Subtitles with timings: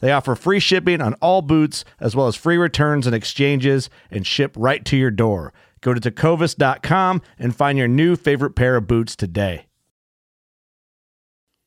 [0.00, 4.26] They offer free shipping on all boots, as well as free returns and exchanges, and
[4.26, 5.52] ship right to your door.
[5.82, 9.66] Go to tecovas.com and find your new favorite pair of boots today.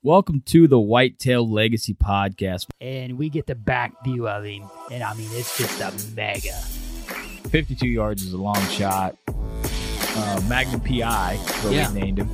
[0.01, 2.66] Welcome to the Whitetail Legacy Podcast.
[2.81, 6.51] and we get the back view of him, and I mean it's just a mega.
[7.49, 9.16] 52 yards is a long shot.
[10.16, 11.91] Uh, Magnum PI, is what Yeah.
[11.93, 12.29] we named him.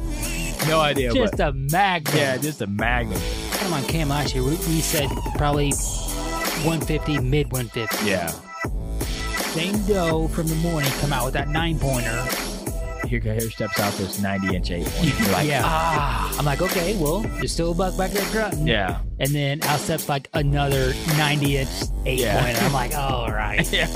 [0.68, 2.18] No idea, Just but a magnum.
[2.18, 3.22] yeah, just a Magnum.
[3.70, 4.44] Put him on cam last year.
[4.44, 8.06] We, we said probably 150, mid 150.
[8.10, 8.28] Yeah.
[9.52, 12.26] Same doe from the morning come out with that nine pointer.
[13.08, 15.20] Here, here steps out this 90 inch eight point.
[15.20, 15.62] You're like, yeah.
[15.66, 16.36] ah.
[16.38, 18.68] I'm like, okay, well, there's still a buck back there grunting.
[18.68, 19.02] Yeah.
[19.20, 21.70] And then out steps like another 90 inch
[22.06, 22.42] eight Yeah.
[22.44, 22.62] pointer.
[22.66, 23.68] I'm like, oh, all right.
[23.72, 23.88] Yeah.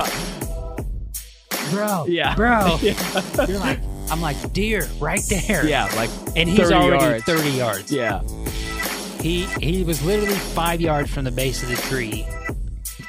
[1.71, 2.05] Bro.
[2.07, 2.35] Yeah.
[2.35, 2.77] Bro.
[3.47, 3.79] You're like,
[4.11, 5.65] I'm like, deer right there.
[5.67, 5.85] Yeah.
[5.95, 7.23] Like, And he's 30 already yards.
[7.25, 7.91] 30 yards.
[7.91, 8.21] yeah.
[9.23, 12.27] He he was literally five yards from the base of the tree.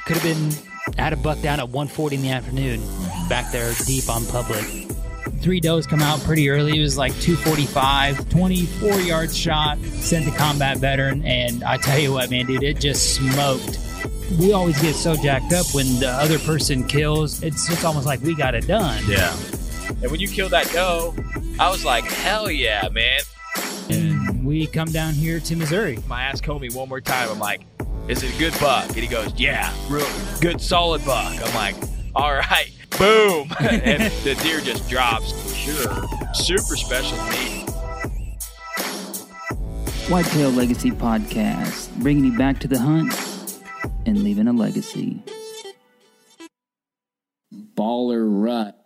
[0.05, 0.49] Could have been
[0.97, 2.81] had a buck down at 1:40 in the afternoon,
[3.27, 4.63] back there deep on public.
[5.41, 6.79] three does come out pretty early.
[6.79, 11.23] It was like 245, 24 yards shot, sent the combat veteran.
[11.25, 13.77] And I tell you what, man, dude, it just smoked.
[14.39, 17.43] We always get so jacked up when the other person kills.
[17.43, 19.03] It's almost like we got it done.
[19.07, 19.35] Yeah.
[20.01, 21.13] And when you killed that doe,
[21.59, 23.19] I was like, hell yeah, man.
[24.55, 25.99] And we come down here to Missouri.
[26.07, 27.29] My ass Comey one more time.
[27.29, 27.63] I'm like,
[28.07, 28.87] is it a good buck?
[28.87, 30.07] And he goes, yeah, real
[30.39, 31.45] good, solid buck.
[31.45, 31.75] I'm like,
[32.15, 33.51] all right, boom.
[33.59, 35.33] and the deer just drops.
[35.53, 36.07] Sure.
[36.33, 37.69] Super special meat.
[40.07, 43.13] Whitetail Legacy Podcast, bringing you back to the hunt
[44.05, 45.21] and leaving a legacy.
[47.75, 48.84] Baller Rut.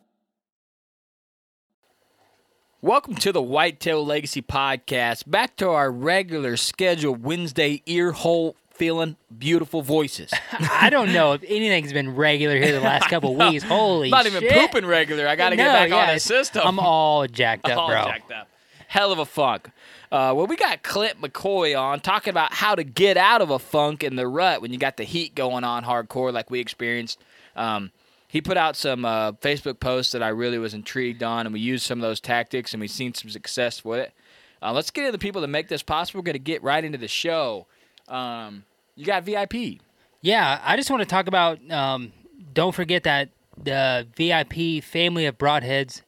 [2.82, 5.30] Welcome to the Whitetail Legacy Podcast.
[5.30, 10.32] Back to our regular scheduled Wednesday ear hole feeling beautiful voices.
[10.72, 13.66] I don't know if anything's been regular here the last couple weeks.
[13.66, 14.12] Holy shit.
[14.12, 15.28] Not even pooping regular.
[15.28, 16.62] I got to get back yeah, on the system.
[16.64, 18.02] I'm all jacked up, All bro.
[18.02, 18.48] jacked up.
[18.88, 19.68] Hell of a funk.
[20.10, 23.60] Uh, well, we got Clint McCoy on talking about how to get out of a
[23.60, 27.20] funk in the rut when you got the heat going on hardcore like we experienced.
[27.58, 27.92] Um,
[28.30, 31.60] he put out some uh, Facebook posts that I really was intrigued on, and we
[31.60, 34.14] used some of those tactics, and we've seen some success with it.
[34.62, 36.20] Uh, let's get into the people that make this possible.
[36.20, 37.66] We're going to get right into the show.
[38.08, 38.66] Um,
[38.96, 39.81] you got VIP.
[40.22, 41.60] Yeah, I just want to talk about.
[41.72, 42.14] Um,
[42.54, 46.04] don't forget that the VIP family of broadheads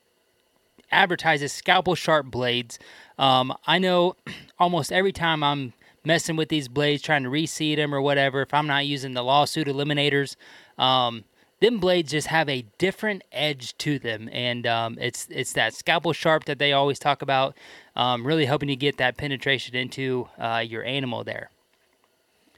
[0.92, 2.78] advertises scalpel sharp blades.
[3.18, 4.16] Um, I know
[4.60, 5.74] almost every time I'm
[6.06, 9.24] messing with these blades, trying to reseed them or whatever, if I'm not using the
[9.24, 10.36] lawsuit eliminators,
[10.78, 11.24] um,
[11.62, 16.12] them blades just have a different edge to them, and um, it's it's that scalpel
[16.12, 17.56] sharp that they always talk about.
[17.96, 21.50] Um, really hoping to get that penetration into uh, your animal there.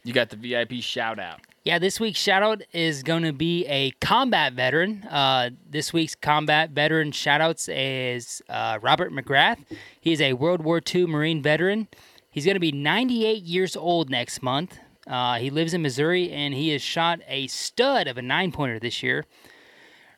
[0.04, 1.42] You got the VIP shout out.
[1.64, 5.04] Yeah, this week's shout out is going to be a combat veteran.
[5.04, 9.60] Uh, this week's combat veteran shout outs is uh, Robert McGrath.
[10.00, 11.88] He's a World War II Marine veteran.
[12.30, 14.78] He's going to be 98 years old next month.
[15.08, 18.80] Uh, he lives in Missouri and he has shot a stud of a nine pointer
[18.80, 19.26] this year.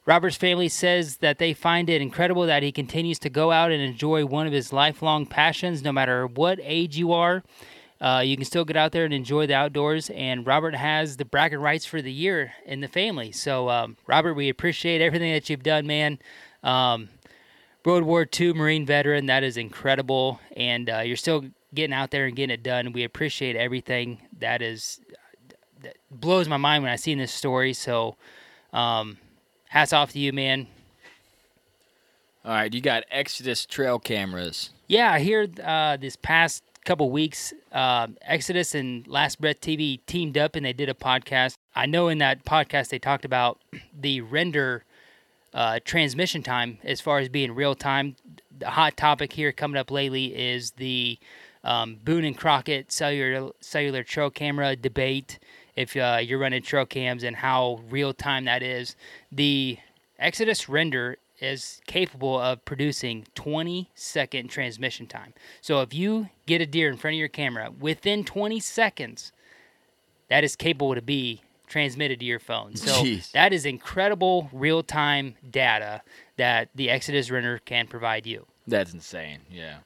[0.06, 3.82] Robert's family says that they find it incredible that he continues to go out and
[3.82, 7.44] enjoy one of his lifelong passions, no matter what age you are.
[8.00, 10.12] Uh, you can still get out there and enjoy the outdoors.
[10.12, 13.32] And Robert has the bragging rights for the year in the family.
[13.32, 16.20] So, um, Robert, we appreciate everything that you've done, man.
[16.62, 17.10] Um,
[17.84, 20.40] World War II Marine veteran, that is incredible.
[20.56, 21.46] And uh, you're still
[21.76, 22.92] getting out there and getting it done.
[22.94, 24.20] We appreciate everything.
[24.40, 25.00] That is
[25.84, 27.74] that blows my mind when I see this story.
[27.74, 28.16] So,
[28.74, 29.18] um,
[29.70, 30.68] hats off to you, man.
[32.44, 34.70] All right, you got Exodus trail cameras.
[34.88, 40.38] Yeah, I hear uh, this past couple weeks, uh, Exodus and Last Breath TV teamed
[40.38, 41.56] up and they did a podcast.
[41.76, 43.60] I know in that podcast they talked about
[44.00, 44.84] the render
[45.54, 48.16] uh, transmission time as far as being real time.
[48.58, 51.18] The hot topic here coming up lately is the
[51.66, 55.40] um, Boone and Crockett cellular cellular trail camera debate.
[55.76, 58.96] If uh, you're running trail cams and how real time that is,
[59.32, 59.78] the
[60.18, 65.34] Exodus render is capable of producing 20 second transmission time.
[65.60, 69.34] So if you get a deer in front of your camera within 20 seconds,
[70.30, 72.76] that is capable to be transmitted to your phone.
[72.78, 73.32] So Jeez.
[73.32, 76.04] that is incredible real time data
[76.38, 78.46] that the Exodus render can provide you.
[78.68, 79.40] That's insane.
[79.52, 79.80] Yeah.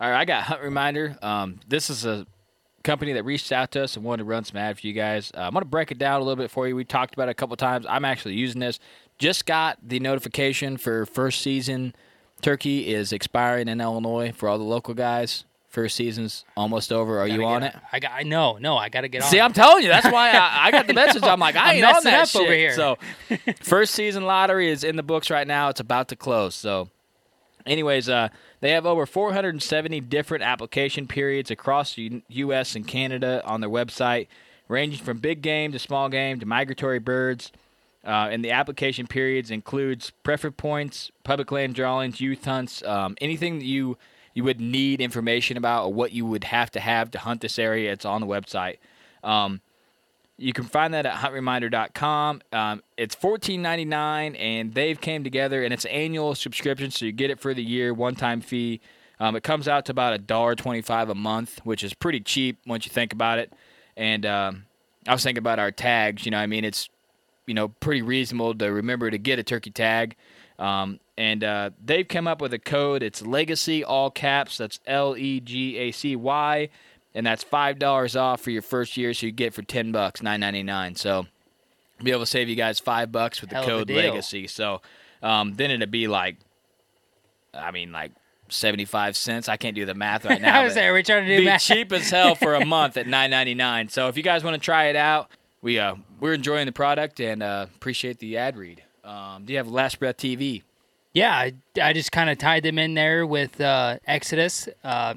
[0.00, 1.16] All right, I got Hunt Reminder.
[1.22, 2.26] Um, this is a
[2.84, 5.32] company that reached out to us and wanted to run some ad for you guys.
[5.34, 6.76] Uh, I'm going to break it down a little bit for you.
[6.76, 7.86] We talked about it a couple times.
[7.88, 8.78] I'm actually using this.
[9.18, 11.94] Just got the notification for first season
[12.42, 15.44] turkey is expiring in Illinois for all the local guys.
[15.68, 17.18] First season's almost over.
[17.18, 17.80] Are you on get it?
[17.92, 18.12] I got.
[18.12, 18.56] I know.
[18.58, 19.28] No, I got to get on.
[19.28, 19.40] See.
[19.40, 21.22] I'm telling you, that's why I, I got the message.
[21.22, 22.40] I'm like, I I'm ain't on that up shit.
[22.42, 22.72] over here.
[22.72, 22.96] So,
[23.62, 25.68] first season lottery is in the books right now.
[25.68, 26.54] It's about to close.
[26.54, 26.88] So,
[27.66, 28.28] anyways, uh,
[28.60, 32.74] they have over 470 different application periods across the U- U.S.
[32.74, 34.28] and Canada on their website,
[34.68, 37.52] ranging from big game to small game to migratory birds.
[38.04, 43.58] Uh, and the application periods includes preferred points, public land drawings, youth hunts, um, anything
[43.58, 43.98] that you
[44.32, 47.58] you would need information about or what you would have to have to hunt this
[47.58, 47.90] area.
[47.90, 48.76] It's on the website.
[49.24, 49.62] Um,
[50.38, 52.42] you can find that at huntreminder.com.
[52.52, 57.30] Um, it's $14.99, and they've came together, and it's an annual subscription, so you get
[57.30, 58.80] it for the year, one-time fee.
[59.18, 62.92] Um, it comes out to about $1.25 a month, which is pretty cheap once you
[62.92, 63.52] think about it.
[63.96, 64.64] And um,
[65.08, 66.24] I was thinking about our tags.
[66.26, 66.90] You know, I mean, it's
[67.46, 70.16] you know pretty reasonable to remember to get a turkey tag.
[70.58, 73.02] Um, and uh, they've come up with a code.
[73.02, 74.58] It's Legacy, all caps.
[74.58, 76.68] That's L E G A C Y,
[77.16, 79.12] and that's five dollars off for your first year.
[79.14, 80.94] So you get for ten bucks, nine ninety nine.
[80.94, 81.26] So
[82.02, 83.90] be able to save you guys five bucks with the Hell a code.
[83.90, 84.46] Legacy.
[84.46, 84.82] So
[85.22, 86.36] um, then it'd be like,
[87.54, 88.12] I mean, like
[88.50, 89.48] seventy five cents.
[89.48, 90.60] I can't do the math right now.
[90.60, 90.92] I was there.
[90.92, 91.62] We're trying to do be math.
[91.62, 93.88] cheap as hell for a month at nine ninety nine.
[93.88, 95.30] So if you guys want to try it out,
[95.62, 98.82] we uh we're enjoying the product and uh, appreciate the ad read.
[99.04, 100.62] Um, do you have Last Breath TV?
[101.12, 104.68] Yeah, I, I just kind of tied them in there with uh, Exodus.
[104.84, 105.14] Uh,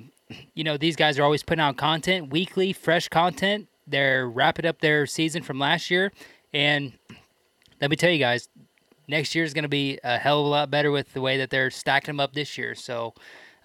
[0.53, 3.67] you know, these guys are always putting out content, weekly, fresh content.
[3.87, 6.11] They're wrapping up their season from last year.
[6.53, 6.93] And
[7.81, 8.49] let me tell you guys,
[9.07, 11.37] next year is going to be a hell of a lot better with the way
[11.37, 12.75] that they're stacking them up this year.
[12.75, 13.13] So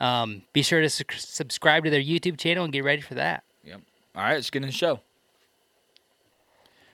[0.01, 3.45] um, be sure to su- subscribe to their YouTube channel and get ready for that.
[3.65, 3.81] Yep.
[4.17, 5.01] All right, let's get in the show.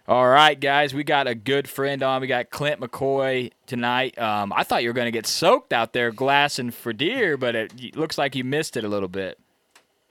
[0.08, 2.20] All right, guys, we got a good friend on.
[2.20, 4.18] We got Clint McCoy tonight.
[4.18, 7.54] Um, I thought you were going to get soaked out there glassing for deer, but
[7.54, 9.38] it looks like you missed it a little bit.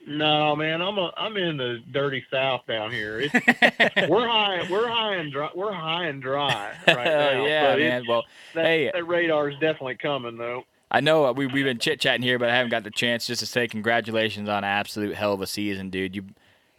[0.06, 3.20] No, man, I'm a, I'm in the dirty south down here.
[4.08, 7.44] We're high, we're high and dry, we're high and dry right now.
[7.44, 8.04] yeah, man.
[8.08, 10.64] Well, that, hey, that radar's definitely coming though.
[10.90, 13.26] I know uh, we, we've been chit chatting here, but I haven't got the chance
[13.26, 16.16] just to say congratulations on an absolute hell of a season, dude.
[16.16, 16.24] You,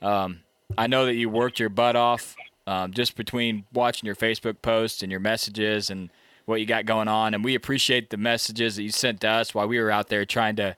[0.01, 0.42] um,
[0.78, 2.36] I know that you worked your butt off
[2.68, 6.10] um, just between watching your Facebook posts and your messages and
[6.46, 9.54] what you got going on, and we appreciate the messages that you sent to us
[9.54, 10.75] while we were out there trying to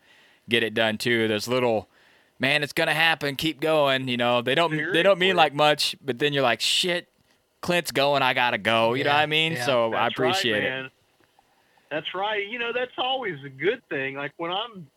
[0.48, 1.28] get it done too.
[1.28, 1.88] Those little,
[2.44, 3.36] man, it's gonna happen.
[3.36, 4.08] Keep going.
[4.08, 7.08] You know, they don't they don't mean like much, but then you're like, shit,
[7.62, 8.22] Clint's going.
[8.22, 8.94] I gotta go.
[8.94, 9.54] You know what I mean?
[9.54, 9.66] yeah.
[9.66, 10.92] so I That's right, appreciate it.
[11.90, 12.48] That's right.
[12.48, 14.16] You know, that's always a good thing.
[14.16, 14.88] Like when I'm,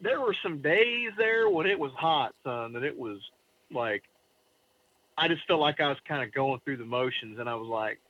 [0.00, 3.18] there were some days there when it was hot, son, that it was
[3.72, 4.02] like,
[5.16, 7.68] I just felt like I was kind of going through the motions, and I was
[7.68, 8.00] like,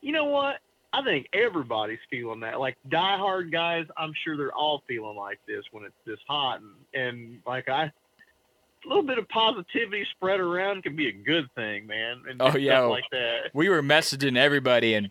[0.00, 0.56] you know what?
[0.92, 2.60] I think everybody's feeling that.
[2.60, 7.02] Like diehard guys, I'm sure they're all feeling like this when it's this hot, and
[7.02, 7.92] and like I,
[8.86, 12.22] little bit of positivity spread around can be a good thing, man.
[12.28, 12.80] And Oh, yeah.
[12.80, 13.50] like that.
[13.52, 15.10] we were messaging everybody and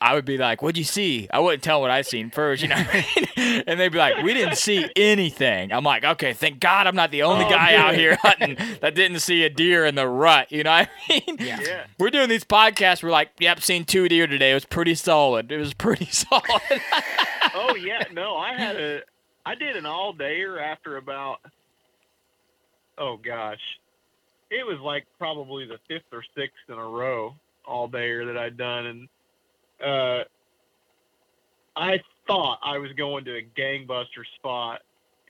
[0.00, 2.68] I would be like, "What'd you see?" I wouldn't tell what I seen first, you
[2.68, 2.76] know.
[2.76, 3.62] what I mean?
[3.66, 7.10] and they'd be like, "We didn't see anything." I'm like, "Okay, thank God I'm not
[7.10, 10.52] the only Oh, guy out here hunting that didn't see a deer in the rut."
[10.52, 11.36] You know what I mean?
[11.40, 11.58] Yeah.
[11.60, 11.84] Yeah.
[11.98, 13.02] We're doing these podcasts.
[13.02, 14.52] We're like, "Yep, seen two deer today.
[14.52, 15.50] It was pretty solid.
[15.50, 16.44] It was pretty solid."
[17.54, 19.00] oh yeah, no, I had a,
[19.44, 21.40] I did an all dayer after about,
[22.98, 23.60] oh gosh,
[24.50, 28.56] it was like probably the fifth or sixth in a row all dayer that I'd
[28.56, 29.08] done, and
[29.84, 30.24] uh,
[31.76, 34.80] I thought I was going to a gangbuster spot,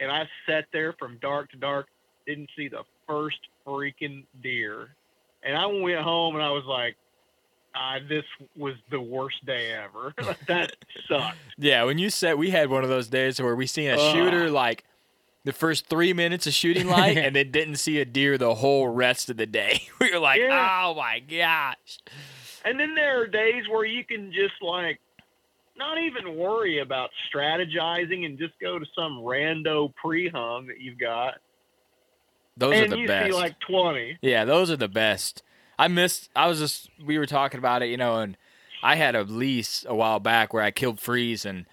[0.00, 1.88] and I sat there from dark to dark,
[2.26, 4.88] didn't see the first freaking deer,
[5.42, 6.96] and I went home and I was like.
[7.74, 8.24] Uh, this
[8.56, 10.12] was the worst day ever.
[10.48, 10.74] that
[11.06, 11.36] sucked.
[11.58, 14.12] yeah, when you said we had one of those days where we seen a Ugh.
[14.14, 14.84] shooter like
[15.44, 18.88] the first three minutes of shooting light and then didn't see a deer the whole
[18.88, 19.82] rest of the day.
[20.00, 20.86] We were like, Yeah.
[20.86, 21.98] "Oh my gosh."
[22.64, 25.00] And then there are days where you can just like
[25.76, 31.34] not even worry about strategizing and just go to some rando pre-hung that you've got,
[32.56, 33.26] Those and are the you best.
[33.26, 34.18] see like twenty.
[34.20, 35.42] Yeah, those are the best.
[35.78, 36.28] I missed.
[36.34, 36.90] I was just.
[37.04, 38.36] We were talking about it, you know, and
[38.82, 41.66] I had a lease a while back where I killed freeze, and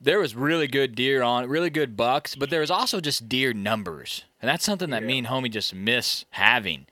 [0.00, 3.52] there was really good deer on, really good bucks, but there was also just deer
[3.52, 6.86] numbers, and that's something that me and homie just miss having.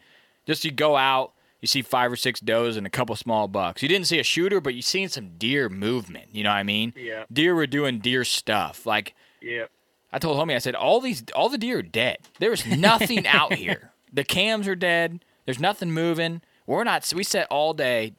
[0.47, 1.33] Just you go out,
[1.67, 3.83] you see five or six does and a couple small bucks.
[3.83, 6.29] You didn't see a shooter, but you seen some deer movement.
[6.33, 6.93] You know what I mean?
[6.97, 8.87] Yeah, Deer were doing deer stuff.
[8.87, 9.65] Like yeah,
[10.13, 12.19] I told homie, I said, all these, all the deer are dead.
[12.39, 13.91] There is nothing out here.
[14.13, 15.25] The cams are dead.
[15.45, 16.43] There's nothing moving.
[16.67, 17.13] We're not.
[17.15, 18.15] We sat all day,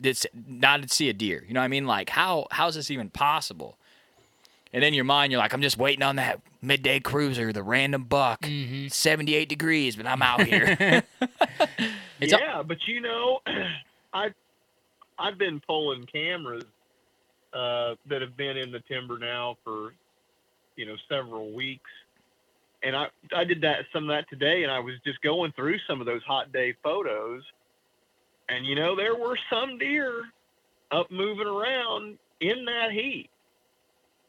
[0.00, 1.42] did not to see a deer.
[1.46, 1.86] You know what I mean?
[1.86, 3.78] Like how how is this even possible?
[4.74, 8.02] And in your mind, you're like, I'm just waiting on that midday cruiser, the random
[8.04, 8.90] buck, Mhm.
[8.92, 11.02] 78 degrees, but I'm out here.
[12.20, 12.62] It's a- yeah.
[12.62, 13.40] But you know,
[14.12, 14.32] I
[15.18, 16.64] I've been pulling cameras
[17.52, 19.94] uh, that have been in the timber now for
[20.76, 21.90] you know several weeks,
[22.82, 25.78] and I I did that some of that today, and I was just going through
[25.88, 27.42] some of those hot day photos,
[28.48, 30.22] and you know there were some deer
[30.92, 33.28] up moving around in that heat.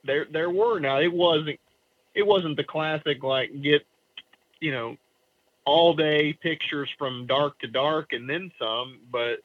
[0.05, 1.59] There there were now it wasn't
[2.13, 3.85] it wasn't the classic like get
[4.59, 4.97] you know
[5.65, 9.39] all day pictures from dark to dark and then some, but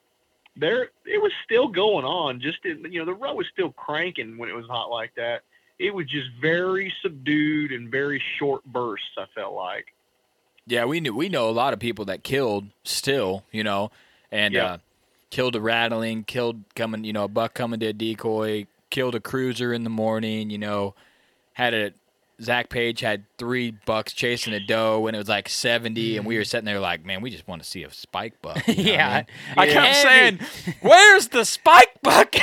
[0.55, 2.39] there it was still going on.
[2.39, 5.41] Just in, you know, the rut was still cranking when it was hot like that.
[5.79, 9.09] It was just very subdued and very short bursts.
[9.17, 9.93] I felt like.
[10.67, 13.91] Yeah, we knew we know a lot of people that killed still, you know,
[14.31, 14.65] and Yeah.
[14.65, 14.77] uh,
[15.31, 19.19] killed a rattling, killed coming, you know, a buck coming to a decoy, killed a
[19.19, 20.93] cruiser in the morning, you know,
[21.53, 21.91] had a
[22.41, 26.37] Zach Page had three bucks chasing a doe when it was like seventy, and we
[26.37, 28.67] were sitting there like, man, we just want to see a spike buck.
[28.67, 29.15] you know what I Yeah.
[29.17, 29.25] mean?
[29.57, 30.39] I kept saying,
[30.81, 32.33] "Where's the spike buck?"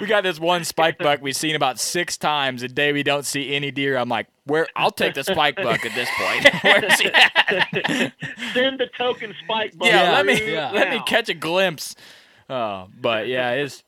[0.00, 2.92] we got this one spike buck we've seen about six times a day.
[2.92, 3.96] We don't see any deer.
[3.96, 4.68] I'm like, "Where?
[4.76, 6.48] I'll take the spike buck at this point.
[6.62, 8.12] Where's he at?"
[8.54, 9.76] Send the token spike.
[9.76, 11.96] Bug yeah, let me through let me catch a glimpse.
[12.48, 13.82] Uh, but yeah, it's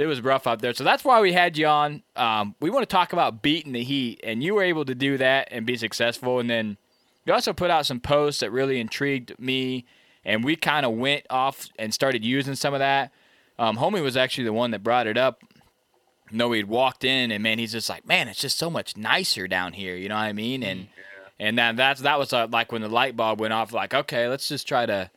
[0.00, 0.72] it was rough out there.
[0.72, 2.02] So that's why we had you on.
[2.16, 5.18] Um, we want to talk about beating the heat, and you were able to do
[5.18, 6.38] that and be successful.
[6.38, 6.76] And then
[7.26, 9.84] you also put out some posts that really intrigued me,
[10.24, 13.12] and we kind of went off and started using some of that.
[13.58, 15.42] Um, Homie was actually the one that brought it up.
[16.30, 18.96] You know, he'd walked in, and man, he's just like, man, it's just so much
[18.96, 19.96] nicer down here.
[19.96, 20.62] You know what I mean?
[20.62, 20.88] And
[21.38, 23.72] and that that's that was uh, like when the light bulb went off.
[23.72, 25.10] Like, okay, let's just try to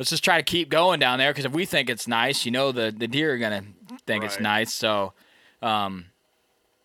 [0.00, 2.50] let's just try to keep going down there because if we think it's nice, you
[2.50, 3.62] know, the the deer are gonna
[4.06, 4.72] think it's nice.
[4.72, 5.12] So,
[5.60, 6.06] um,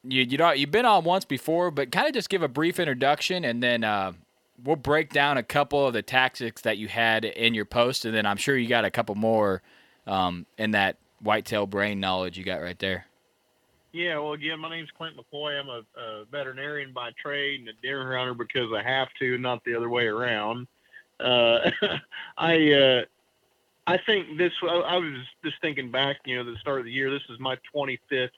[0.04, 2.78] you you know you've been on once before, but kind of just give a brief
[2.78, 4.12] introduction, and then uh,
[4.62, 8.14] we'll break down a couple of the tactics that you had in your post, and
[8.14, 9.62] then I'm sure you got a couple more
[10.06, 13.06] um, in that whitetail brain knowledge you got right there.
[13.94, 15.58] Yeah, well, again, my name's Clint McCoy.
[15.58, 19.64] I'm a, a veterinarian by trade and a deer hunter because I have to, not
[19.64, 20.68] the other way around.
[21.20, 21.72] Uh,
[22.38, 23.06] I uh,
[23.88, 24.52] I think this.
[24.64, 27.12] I, I was just thinking back, you know, the start of the year.
[27.12, 28.30] This is my 25th.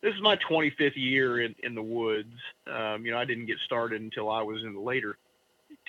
[0.00, 2.34] This is my 25th year in, in the woods.
[2.72, 5.18] Um, you know, I didn't get started until I was in the later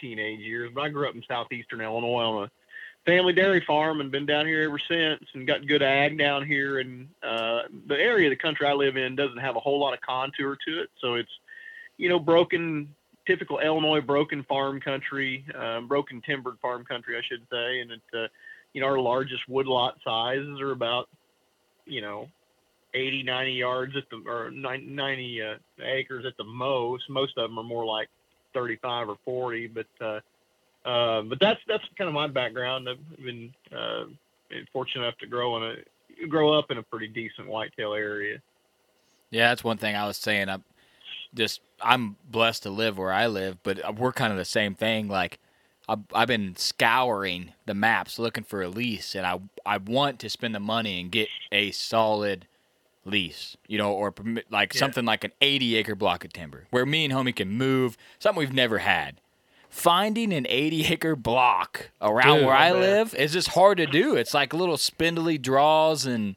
[0.02, 2.52] teenage years, but I grew up in southeastern Illinois on a
[3.06, 6.80] family dairy farm and been down here ever since and got good ag down here
[6.80, 9.94] and uh the area of the country I live in doesn't have a whole lot
[9.94, 11.32] of contour to it so it's
[11.98, 12.94] you know broken
[13.30, 18.02] typical Illinois broken farm country um, broken timbered farm country I should say and it
[18.14, 18.28] uh,
[18.74, 21.10] you know our largest woodlot sizes are about
[21.86, 22.28] you know
[22.96, 27.50] 80 90 yards at the or 90, 90 uh, acres at the most most of
[27.50, 28.10] them are more like
[28.54, 29.68] 35 or 40.
[29.68, 30.20] But uh,
[30.88, 32.88] uh, but that's that's kind of my background.
[32.90, 34.06] I've been uh,
[34.72, 38.40] fortunate enough to grow in a grow up in a pretty decent whitetail area.
[39.32, 40.50] Yeah, that's one thing I was saying.
[40.50, 40.64] I'm
[41.34, 44.76] just I'm blessed to live where I live, but uh, we're kind of the same
[44.76, 45.08] thing.
[45.08, 45.40] Like
[45.88, 50.30] I've, I've been scouring the maps looking for a lease, and I I want to
[50.30, 52.48] spend the money and get a solid
[53.06, 54.14] lease, you know, or
[54.52, 54.80] like Yeah.
[54.80, 58.40] something like an 80 acre block of timber where me and homie can move, something
[58.40, 59.22] we've never had.
[59.70, 62.82] Finding an 80 acre block around Dude, where I bet.
[62.82, 64.16] live is just hard to do.
[64.16, 66.36] It's like little spindly draws and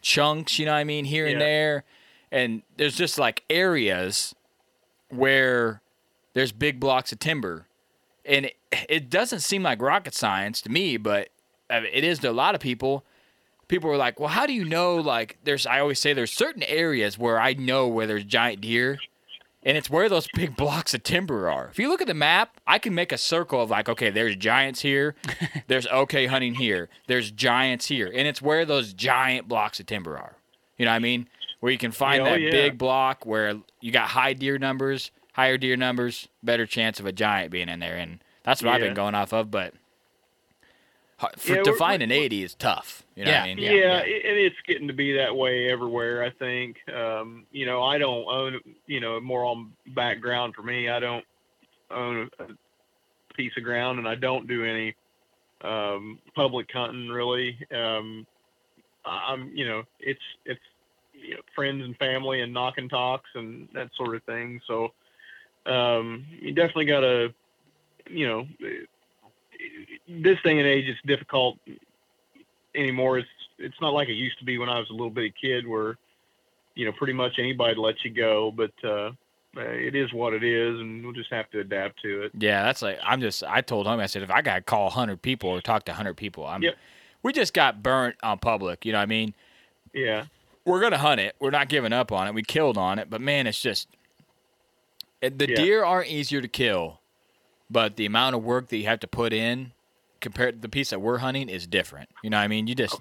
[0.00, 1.84] chunks, you know what I mean, here and there.
[2.32, 4.34] And there's just like areas
[5.10, 5.82] where
[6.32, 7.66] there's big blocks of timber.
[8.24, 8.56] And it,
[8.88, 11.28] it doesn't seem like rocket science to me, but
[11.70, 13.04] it is to a lot of people.
[13.68, 14.96] People are like, well, how do you know?
[14.96, 18.98] Like, there's, I always say there's certain areas where I know where there's giant deer,
[19.62, 21.68] and it's where those big blocks of timber are.
[21.68, 24.36] If you look at the map, I can make a circle of like, okay, there's
[24.36, 25.14] giants here,
[25.68, 30.18] there's okay hunting here, there's giants here, and it's where those giant blocks of timber
[30.18, 30.36] are.
[30.76, 31.28] You know what I mean?
[31.62, 32.50] Where you can find Oh, that yeah.
[32.50, 37.12] big block where you got high deer numbers, higher deer numbers, better chance of a
[37.12, 39.52] giant being in there, and that's what I've been going off of.
[39.52, 39.72] But
[41.38, 43.04] for, Yeah, to find an 80 is tough.
[43.14, 43.40] You know Yeah.
[43.42, 43.64] what I mean?
[43.64, 46.24] Yeah, it- and it's getting to be that way everywhere.
[46.24, 46.78] I think.
[46.92, 48.60] Um, you know, I don't own.
[48.88, 50.88] You know, more on background for me.
[50.88, 51.24] I don't
[51.92, 52.46] own a,
[53.34, 54.96] piece of ground, and I don't do any
[55.60, 57.56] um, public hunting really.
[57.72, 58.26] Um,
[59.04, 60.60] I'm, you know, it's it's
[61.22, 64.60] you know, friends and family and knock and talks and that sort of thing.
[64.66, 64.92] So
[65.66, 67.32] um, you definitely got to,
[68.10, 68.46] you know,
[70.08, 71.58] this day and age it's difficult
[72.74, 73.18] anymore.
[73.18, 75.66] It's it's not like it used to be when I was a little bitty kid,
[75.66, 75.96] where
[76.74, 78.52] you know pretty much anybody let you go.
[78.54, 79.12] But uh,
[79.56, 82.32] uh, it is what it is, and we'll just have to adapt to it.
[82.38, 83.44] Yeah, that's like I'm just.
[83.44, 85.92] I told him I said if I got to call 100 people or talk to
[85.92, 86.62] 100 people, I'm.
[86.62, 86.74] Yep.
[87.22, 88.84] We just got burnt on public.
[88.84, 89.34] You know what I mean?
[89.92, 90.24] Yeah,
[90.64, 91.34] We're gonna hunt it.
[91.40, 92.34] We're not giving up on it.
[92.34, 93.88] We killed on it, but man, it's just
[95.20, 95.56] the Yeah.
[95.56, 97.00] deer aren't easier to kill,
[97.70, 99.72] but the amount of work that you have to put in
[100.20, 102.08] compared to the piece that we're hunting is different.
[102.22, 102.66] You know what I mean?
[102.66, 102.96] You just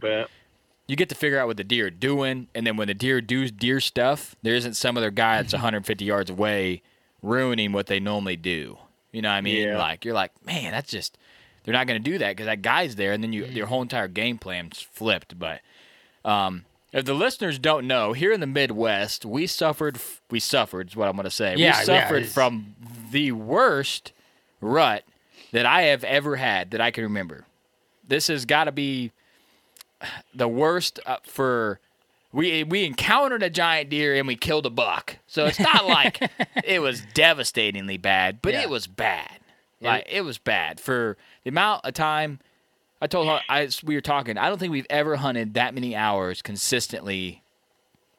[0.88, 3.21] you get to figure out what the deer are doing, and then when the deer
[3.21, 6.82] do deer stuff, there isn't some other guy that's 150 yards away
[7.21, 8.78] ruining what they normally do.
[9.12, 9.67] You know what I mean?
[9.67, 9.78] Yeah.
[9.78, 11.17] Like you're like, man, that's just
[11.63, 13.82] they're not going to do that because that guy's there, and then you your whole
[13.82, 15.38] entire game plan's flipped.
[15.38, 15.62] But
[16.26, 19.97] um, if the listeners don't know, here in the Midwest, we suffered.
[20.30, 21.56] We suffered is what I'm going to say.
[21.56, 22.75] Yeah, we suffered it's- from
[23.12, 24.12] the worst
[24.60, 25.04] rut
[25.51, 27.45] that I have ever had that I can remember.
[28.08, 29.12] This has got to be
[30.34, 31.80] the worst uh, for
[32.34, 35.17] we we encountered a giant deer and we killed a buck.
[35.27, 36.19] So it's not like
[36.63, 38.62] it was devastatingly bad, but Yeah.
[38.63, 39.38] it was bad.
[39.84, 42.39] Like it was bad for the amount of time.
[43.02, 44.38] I told her I we were talking.
[44.38, 47.42] I don't think we've ever hunted that many hours consistently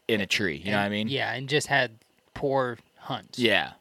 [0.08, 0.56] in a tree.
[0.56, 1.08] You know what I mean?
[1.08, 1.92] Yeah, and just had
[2.34, 3.38] poor hunts.
[3.38, 3.72] Yeah.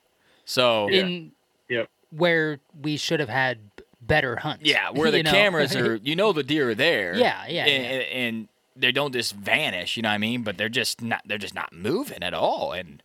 [0.46, 1.32] So In
[1.70, 1.90] Yep.
[2.12, 3.60] where we should have had
[4.02, 4.64] better hunts.
[4.66, 5.32] Yeah, where the know?
[5.32, 7.16] cameras are, you know, the deer are there.
[7.16, 8.00] Yeah, yeah, and, yeah.
[8.00, 9.96] and they don't just vanish.
[9.98, 10.44] You know what I mean?
[10.44, 11.22] But they're just not.
[11.26, 12.74] They're just not moving at all.
[12.74, 13.02] And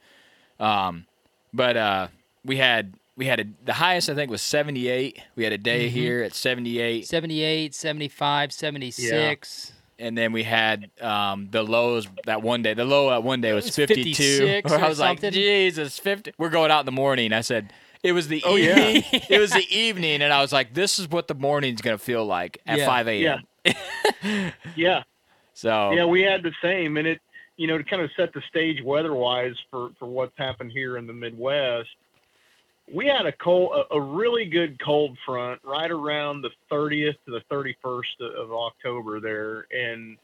[0.60, 1.06] um,
[1.54, 2.08] but uh,
[2.44, 5.20] we had we had a, the highest I think was seventy eight.
[5.36, 5.96] We had a day Mm-hmm.
[5.96, 9.72] here at seventy eight, 78, 75, 76.
[9.98, 12.74] and then we had um the lows that one day.
[12.74, 14.38] The low at one day was, was fifty two.
[14.62, 15.20] 56 I or was like.
[15.32, 16.32] Jesus, fifty.
[16.38, 17.32] We're going out in the morning.
[17.32, 17.72] I said.
[18.02, 18.78] It was the Oh, yeah.
[18.88, 19.02] evening.
[19.30, 22.24] it was the evening, and I was like, "This is what the morning's gonna feel
[22.24, 22.86] like at Yeah.
[22.86, 23.42] five a.m."
[24.76, 25.02] Yeah,
[25.54, 27.20] So yeah, we had the same, and it,
[27.56, 31.06] you know, to kind of set the stage weather-wise for for what's happened here in
[31.08, 31.88] the Midwest.
[32.92, 37.32] We had a cold, a, a really good cold front right around the 30th to
[37.32, 40.16] the 31st of October there, and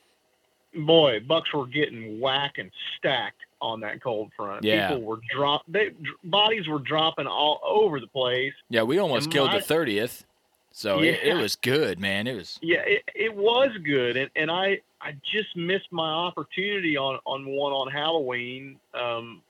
[0.87, 4.65] boy, bucks were getting whack and stacked on that cold front.
[4.65, 4.89] Yeah.
[4.89, 5.91] People were drop, they
[6.25, 8.55] bodies were dropping all over the place.
[8.69, 10.25] Yeah, we almost And killed the thirtieth.
[10.73, 12.27] So it, it was good, man.
[12.27, 16.97] It was Yeah, it, it was good, and, and I I just missed my opportunity
[16.97, 18.79] on on one on Halloween.
[18.95, 19.43] Um,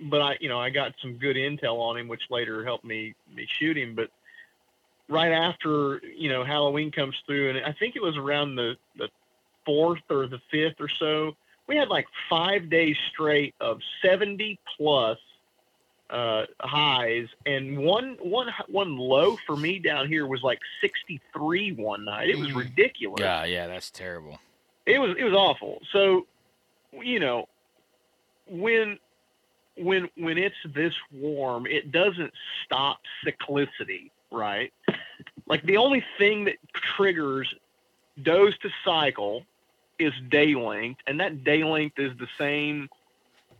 [0.00, 3.14] but I you know I got some good intel on him, which later helped me
[3.34, 3.94] me shoot him.
[3.94, 4.10] But
[5.08, 9.08] right after you know Halloween comes through, and I think it was around the the
[9.66, 15.18] fourth or the fifth or so, we had like five days straight of seventy plus
[16.10, 22.06] uh, highs, and one one one low for me down here was like 63 one
[22.06, 22.30] night.
[22.30, 22.56] It was Mm.
[22.56, 23.20] ridiculous.
[23.20, 23.66] yeah, yeah.
[23.66, 24.38] That's terrible.
[24.86, 25.82] It was it was awful.
[25.92, 26.26] So,
[26.94, 27.46] you know,
[28.48, 28.98] when
[29.80, 32.32] when when it's this warm, it doesn't
[32.64, 34.72] stop cyclicity, right?
[35.46, 37.52] Like the only thing that triggers
[38.22, 39.44] does to cycle
[39.98, 42.88] is day length, and that day length is the same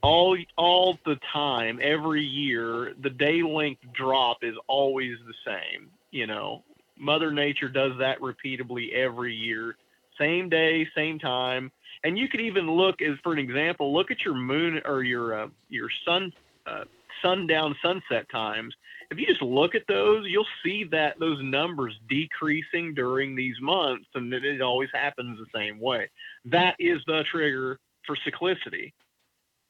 [0.03, 2.95] all all the time every year.
[3.01, 5.91] The day length drop is always the same.
[6.11, 6.63] You know,
[6.97, 9.77] Mother Nature does that repeatedly every year,
[10.19, 11.71] same day, same time.
[12.05, 15.43] And you could even look as for an example, look at your moon or your
[15.43, 16.33] uh, your sun
[16.67, 16.85] uh,
[17.23, 18.75] sundown sunset times
[19.11, 24.07] if you just look at those, you'll see that those numbers decreasing during these months,
[24.15, 26.11] and it, it always happens the same way.
[26.45, 28.93] That is the trigger for cyclicity.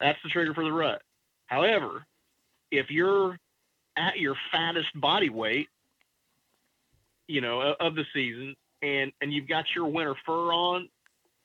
[0.01, 1.03] That's the trigger for the rut.
[1.47, 2.05] However,
[2.73, 3.39] if you're
[3.97, 5.69] at your fattest body weight,
[7.29, 10.89] you know, of the season, and and you've got your winter fur on,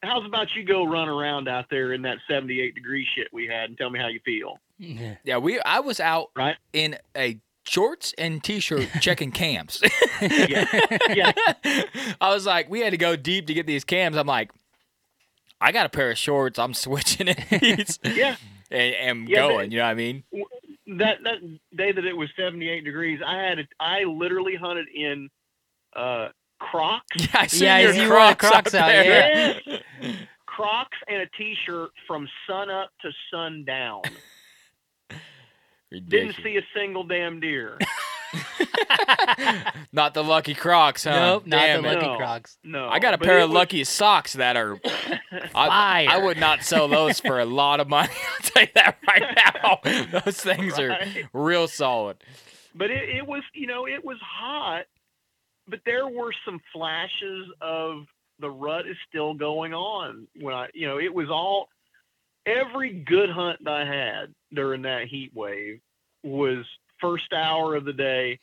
[0.03, 3.69] how's about you go run around out there in that 78 degree shit we had
[3.69, 4.59] and tell me how you feel?
[4.77, 5.59] Yeah, we.
[5.61, 6.57] I was out Right.
[6.73, 9.81] in a shorts and t-shirt checking cams.
[10.21, 10.65] Yeah.
[11.09, 11.31] Yeah.
[12.21, 14.17] I was like, we had to go deep to get these cams.
[14.17, 14.51] I'm like,
[15.61, 16.59] I got a pair of shorts.
[16.59, 18.35] I'm switching it Yeah.
[18.69, 19.71] and, and Yeah, but- going.
[19.71, 20.23] You know what I mean?
[20.97, 21.37] that that
[21.75, 23.67] day that it was 78 degrees, I had it.
[23.79, 25.29] I literally hunted in
[25.95, 26.27] uh,
[26.71, 29.60] Crocs, Yeah, I see Yeah, your you Crocs, Crocs out, there.
[30.45, 34.02] Crocs, and a T-shirt from sun up to sundown.
[35.91, 37.78] Didn't see a single damn deer.
[39.91, 41.12] Not the Lucky Crocs, huh?
[41.12, 41.93] Nope, not Damn the it.
[41.95, 42.17] Lucky No.
[42.17, 42.58] Crocs.
[42.63, 44.80] No, I got a pair of was- Lucky socks that are.
[45.54, 46.08] I, Fire.
[46.10, 48.10] I would not sell those for a lot of money.
[48.12, 50.19] I'll tell you that right now.
[50.26, 50.97] Those things are
[51.32, 52.17] real solid.
[52.73, 54.86] But it, it was, you know, it was hot,
[55.67, 58.06] but there were some flashes of
[58.39, 60.28] the rut is still going on.
[60.39, 61.69] When I, you know, it was all
[62.45, 65.80] every good hunt I had during that heat wave
[66.23, 66.65] was
[66.99, 68.39] first hour of the day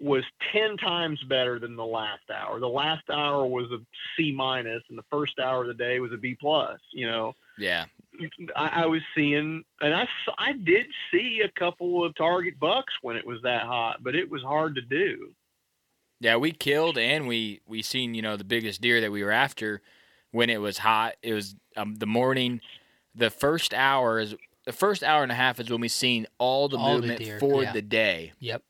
[0.00, 2.58] was 10 times better than the last hour.
[2.58, 3.78] The last hour was a
[4.16, 7.34] C minus and the first hour of the day was a B plus, you know.
[7.58, 7.84] Yeah.
[8.56, 13.16] I, I was seeing, and I, I did see a couple of target bucks when
[13.16, 15.32] it was that hot, but it was hard to do.
[16.20, 19.30] Yeah, we killed and we we seen you know the biggest deer that we were
[19.30, 19.80] after
[20.32, 21.14] when it was hot.
[21.22, 22.60] It was um, the morning.
[23.14, 24.34] The first hour is
[24.66, 27.20] the first hour and a half is when we seen all the All the movement
[27.20, 27.72] deer, for yeah.
[27.72, 28.62] the day, Yep.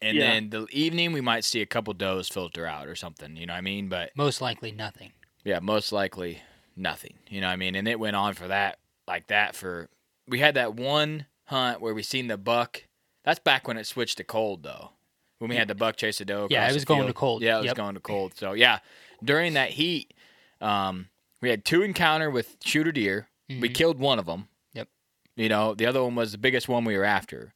[0.00, 0.30] and Yeah.
[0.32, 3.36] then the evening we might see a couple does filter out or something.
[3.36, 3.88] You know what I mean?
[3.88, 5.12] But Most likely nothing.
[5.44, 6.40] yeah, most likely
[6.74, 7.14] nothing.
[7.28, 7.74] You know what I mean?
[7.74, 9.88] And it went on for that like that for.
[10.26, 12.84] We had that one hunt where we seen the buck.
[13.24, 14.92] That's back when it switched to cold though.
[15.40, 16.48] When we had the buck chase the doe.
[16.50, 17.40] Yeah, it was the going to cold.
[17.40, 17.76] Yeah, it was Yep.
[17.76, 18.34] going to cold.
[18.36, 18.80] So yeah,
[19.24, 20.12] during that heat,
[20.60, 21.08] um,
[21.40, 23.26] we had two encounter with shooter deer.
[23.48, 23.74] We Mhm.
[23.74, 24.48] killed one of them.
[24.74, 24.88] Yep.
[25.36, 27.54] You know, the other one was the biggest one we were after.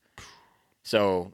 [0.83, 1.33] So,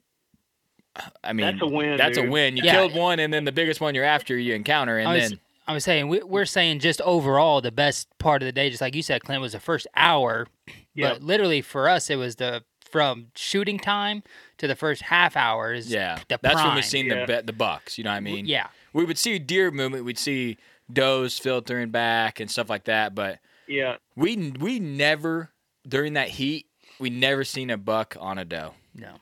[1.23, 2.57] I mean, That's a win, That's a win.
[2.57, 2.73] You Yeah.
[2.73, 5.41] killed one, and then the biggest one you're after, you encounter, and I was, then
[5.69, 8.81] I was saying we, we're saying just overall the best part of the day, just
[8.81, 10.49] like you said, Clint, was the first hour.
[10.97, 11.13] Yep.
[11.13, 14.25] But literally for us, it was the from shooting time
[14.61, 16.83] to the first half hour is yeah, the that's when we prime.
[16.83, 17.27] seen Yeah.
[17.27, 17.99] the the bucks.
[17.99, 18.47] You know what I mean?
[18.47, 18.69] yeah.
[18.93, 20.05] we would see deer movement.
[20.05, 20.57] We'd see
[20.93, 23.15] does filtering back and stuff like that.
[23.15, 23.97] But Yeah.
[24.17, 25.51] we we never
[25.87, 26.67] during that heat
[26.99, 28.75] we never seen a buck on a doe.
[28.95, 29.15] No.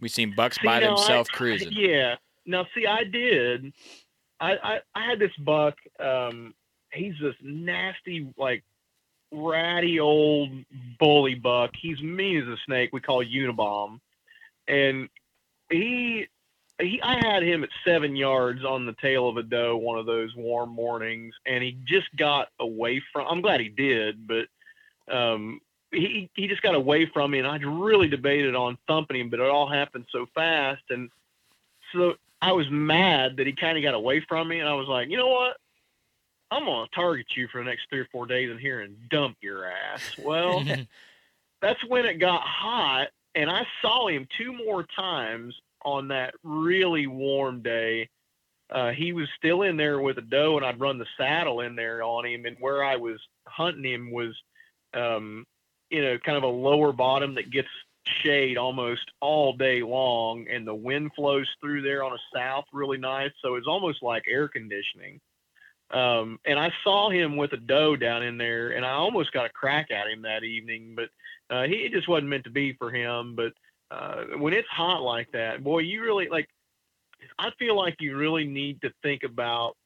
[0.00, 1.72] We seen bucks See, by now, I- themselves cruising.
[1.72, 2.16] Yeah.
[2.46, 3.72] Now, see, I did.
[4.40, 5.74] I, I, I had this buck.
[6.00, 6.54] Um,
[6.92, 8.64] he's this nasty, like,
[9.30, 10.50] ratty old
[10.98, 11.70] bully buck.
[11.80, 12.90] He's mean as a snake.
[12.92, 14.00] We call Unabomb.
[14.68, 15.08] And
[15.70, 16.26] he,
[16.80, 20.06] he, I had him at seven yards on the tail of a doe one of
[20.06, 23.26] those warm mornings, and he just got away from.
[23.28, 24.46] I'm glad he did, but
[25.12, 29.30] um, he he just got away from me, and I'd really debated on thumping him,
[29.30, 31.10] but it all happened so fast, and
[31.92, 34.88] so I was mad that he kind of got away from me, and I was
[34.88, 35.56] like, you know what?
[36.50, 39.38] I'm gonna target you for the next three or four days in here and dump
[39.40, 40.16] your ass.
[40.18, 40.64] Well,
[41.62, 47.06] that's when it got hot, and I saw him two more times on that really
[47.06, 48.08] warm day.
[48.70, 51.76] Uh, he was still in there with a doe, and I'd run the saddle in
[51.76, 54.34] there on him, and where I was hunting him was,
[54.94, 55.44] um,
[55.90, 57.68] you know, kind of a lower bottom that gets
[58.22, 62.98] shade almost all day long, and the wind flows through there on a south really
[62.98, 65.20] nice, so it's almost like air conditioning.
[65.90, 69.44] Um, and I saw him with a doe down in there, and I almost got
[69.44, 71.10] a crack at him that evening, but
[71.52, 73.36] uh, he it just wasn't meant to be for him.
[73.36, 73.52] But
[73.90, 76.48] uh, when it's hot like that, boy, you really like.
[77.38, 79.76] I feel like you really need to think about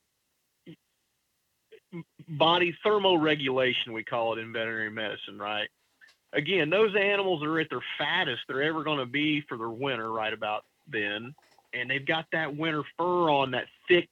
[2.28, 3.92] body thermoregulation.
[3.92, 5.68] We call it in veterinary medicine, right?
[6.36, 10.12] again, those animals are at their fattest they're ever going to be for their winter
[10.12, 11.34] right about then,
[11.72, 14.08] and they've got that winter fur on, that thick,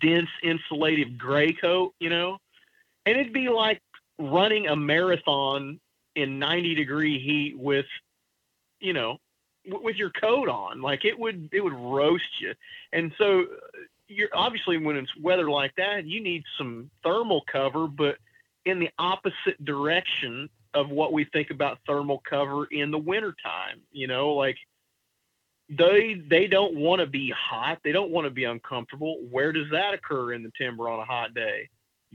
[0.00, 2.38] dense, insulative gray coat, you know,
[3.06, 3.80] and it'd be like
[4.18, 5.80] running a marathon
[6.20, 7.86] in 90 degree heat with,
[8.80, 9.18] you know,
[9.66, 10.80] w- with your coat on.
[10.80, 12.54] Like it would, it would roast you.
[12.92, 17.86] And so, uh, you're obviously when it's weather like that, you need some thermal cover,
[17.86, 18.16] but
[18.64, 23.80] in the opposite direction of what we think about thermal cover in the wintertime.
[23.92, 24.56] You know, like
[25.68, 27.78] they they don't want to be hot.
[27.84, 29.18] They don't want to be uncomfortable.
[29.30, 31.68] Where does that occur in the timber on a hot day?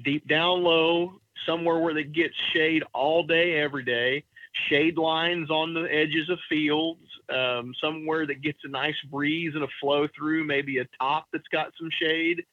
[0.03, 4.23] Deep down low, somewhere where they get shade all day, every day.
[4.69, 9.63] Shade lines on the edges of fields, um, somewhere that gets a nice breeze and
[9.63, 12.43] a flow through, maybe a top that's got some shade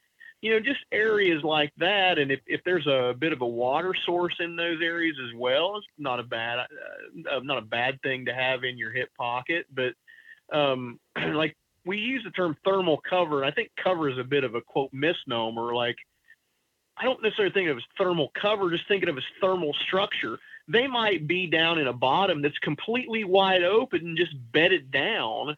[0.42, 2.18] you know, just areas like that.
[2.18, 5.76] And if, if there's a bit of a water source in those areas as well,
[5.76, 9.66] it's not a bad, uh, not a bad thing to have in your hip pocket.
[9.72, 9.94] But
[10.52, 10.98] um,
[11.32, 14.56] like we use the term thermal cover, and I think cover is a bit of
[14.56, 15.74] a quote misnomer.
[15.74, 15.96] Like
[16.96, 20.38] I don't necessarily think of as thermal cover, just thinking of as thermal structure.
[20.68, 25.56] They might be down in a bottom that's completely wide open and just bedded down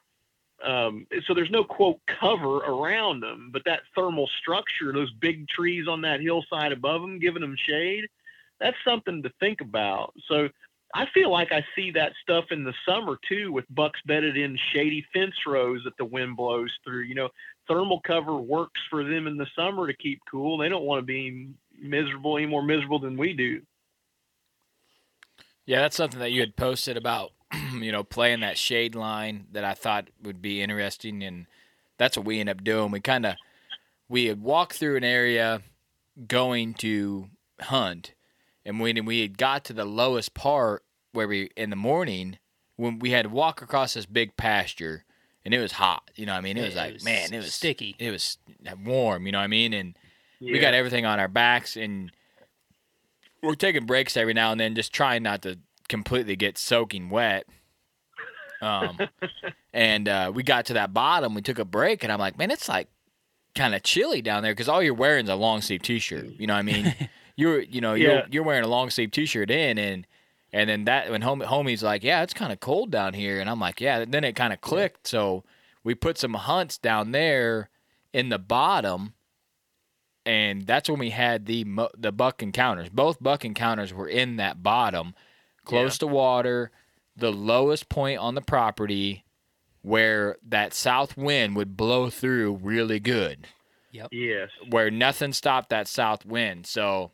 [0.64, 5.86] um, so there's no quote cover around them, but that thermal structure, those big trees
[5.88, 8.04] on that hillside above them, giving them shade,
[8.60, 10.14] that's something to think about.
[10.26, 10.48] So
[10.94, 14.56] I feel like I see that stuff in the summer too, with bucks bedded in
[14.72, 17.02] shady fence rows that the wind blows through.
[17.02, 17.28] You know,
[17.68, 20.58] thermal cover works for them in the summer to keep cool.
[20.58, 21.50] They don't want to be
[21.80, 23.62] miserable any more miserable than we do.
[25.66, 27.32] Yeah, that's something that you had posted about
[27.80, 31.46] you know, playing that shade line that I thought would be interesting, and
[31.98, 32.90] that's what we end up doing.
[32.90, 33.36] We kind of
[34.08, 35.62] we had walked through an area
[36.26, 37.28] going to
[37.60, 38.14] hunt,
[38.64, 42.38] and when we had got to the lowest part where we in the morning
[42.76, 45.04] when we had to walk across this big pasture,
[45.44, 46.10] and it was hot.
[46.14, 47.96] You know, what I mean, it was It like was man, it was sticky.
[47.98, 48.38] It was
[48.84, 49.26] warm.
[49.26, 49.94] You know what I mean, and
[50.40, 52.10] we got everything on our backs and
[53.42, 57.46] we're taking breaks every now and then just trying not to completely get soaking wet
[58.62, 58.98] um,
[59.72, 62.50] and uh, we got to that bottom we took a break and i'm like man
[62.50, 62.88] it's like
[63.54, 66.46] kind of chilly down there because all you're wearing is a long sleeve t-shirt you
[66.46, 66.94] know what i mean
[67.36, 70.06] you're you know you're, you're wearing a long sleeve t-shirt in and
[70.54, 73.50] and then that when hom- homie's like yeah it's kind of cold down here and
[73.50, 75.44] i'm like yeah then it kind of clicked so
[75.82, 77.68] we put some hunts down there
[78.12, 79.12] in the bottom
[80.26, 82.88] and that's when we had the mo- the buck encounters.
[82.88, 85.14] Both buck encounters were in that bottom,
[85.66, 86.70] close to water,
[87.14, 89.24] the lowest point on the property,
[89.82, 93.46] where that south wind would blow through really good,
[93.92, 94.08] Yep.
[94.12, 94.48] Yes.
[94.70, 96.66] where nothing stopped that south wind.
[96.66, 97.10] So,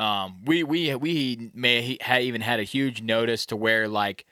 [0.00, 4.24] um, we we we may ha even had a huge notice to where like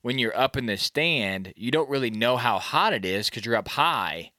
[0.00, 3.44] when you're up in the stand, you don't really know how hot it is because
[3.44, 4.32] you're up high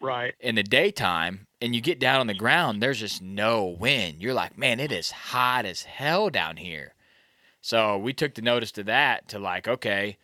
[0.00, 0.34] Right.
[0.40, 4.22] in the daytime and you get down on the ground, there's just no wind.
[4.22, 6.94] You're like, man, it is hot as hell down here.
[7.60, 10.16] So we took the notice to that to like, okay,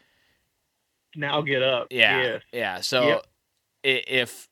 [1.15, 1.89] Now get up.
[1.91, 2.43] yeah, Yes.
[2.53, 2.81] yeah.
[2.81, 3.27] So Yep.
[3.85, 4.49] if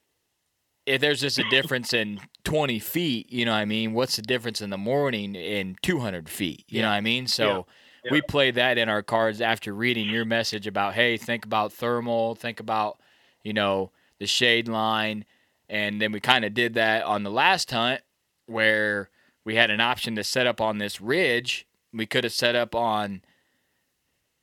[0.86, 3.92] if there's just a difference in 20 feet, you know what I mean?
[3.92, 6.64] What's the difference in the morning in 200 feet?
[6.68, 7.26] You know what I mean?
[7.26, 7.66] So
[8.04, 8.12] Yeah.
[8.12, 12.36] we played that in our cards after reading your message about, hey, think about thermal,
[12.36, 13.00] think about,
[13.42, 15.24] you know, the shade line.
[15.68, 18.00] And then we kind of did that on the last hunt
[18.46, 19.10] where
[19.44, 21.66] we had an option to set up on this ridge.
[21.92, 23.22] We could have set up on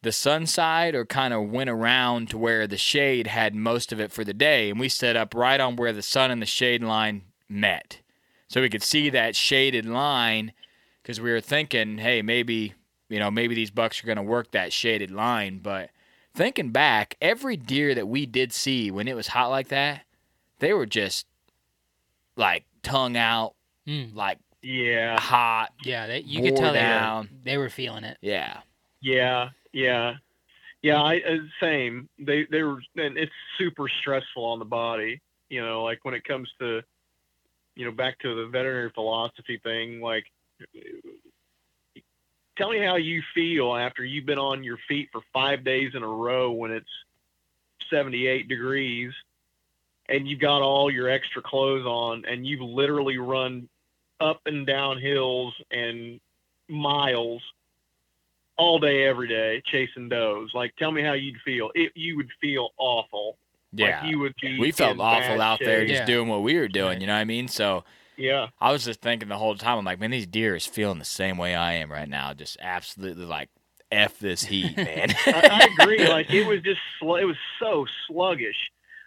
[0.04, 4.00] the sun side or kind of went around to where the shade had most of
[4.00, 4.70] it for the day.
[4.70, 8.00] And we set up right on where the sun and the shade line met.
[8.48, 10.54] So we could see that shaded line
[11.02, 12.74] because we were thinking, hey, maybe,
[13.10, 15.60] you know, maybe these bucks are going to work that shaded line.
[15.60, 15.90] But
[16.36, 20.02] thinking back, every deer that we did see when it was hot like that,
[20.60, 21.26] they were just
[22.36, 23.56] like tongue out,
[23.88, 24.16] Mm.
[24.16, 25.20] like Yeah.
[25.20, 25.72] hot.
[25.84, 28.18] Yeah, they, you could Wore tell they were, they were feeling it.
[28.22, 28.60] Yeah.
[29.02, 30.14] Yeah, yeah,
[30.82, 31.02] yeah.
[31.02, 32.08] I uh, same.
[32.20, 35.22] They they were, and it's super stressful on the body.
[35.50, 36.82] You know, like when it comes to,
[37.76, 40.00] you know, back to the veterinary philosophy thing.
[40.00, 40.26] Like,
[42.58, 46.04] tell me how you feel after you've been on your feet for five days in
[46.04, 46.86] a row when it's
[47.90, 49.12] 78 degrees,
[50.10, 53.68] and you've got all your extra clothes on, and you've literally run
[54.20, 56.20] up and down hills and
[56.70, 57.42] miles
[58.58, 60.52] all day, every day, chasing does.
[60.54, 61.72] Like, tell me how you'd feel.
[61.76, 63.38] It, you would feel awful.
[63.72, 64.02] Yeah.
[64.02, 64.60] Like you would be.
[64.60, 66.06] we felt awful bad out there just Yeah.
[66.06, 67.02] doing what we were doing, Right.
[67.02, 67.48] you know what I mean?
[67.48, 67.84] So
[68.18, 68.50] Yeah.
[68.62, 71.06] I was just thinking the whole time, I'm like, man, these deer is feeling the
[71.06, 72.34] same way I am right now.
[72.36, 73.50] Just absolutely like
[73.92, 75.10] f this heat, man.
[75.26, 76.08] I, I agree.
[76.08, 78.56] Like it was just sl- it was so sluggish.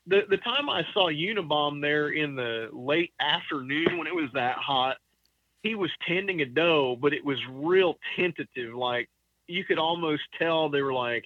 [0.09, 4.57] The the time I saw Unabomb there in the late afternoon when it was that
[4.57, 4.97] hot,
[5.63, 8.75] he was tending a doe, but it was real tentative.
[8.75, 9.09] Like
[9.49, 11.25] you could almost tell they were like,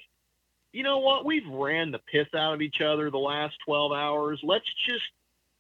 [0.72, 1.24] you know what?
[1.24, 4.40] We've ran the piss out of each other the last twelve hours.
[4.42, 5.02] Let's just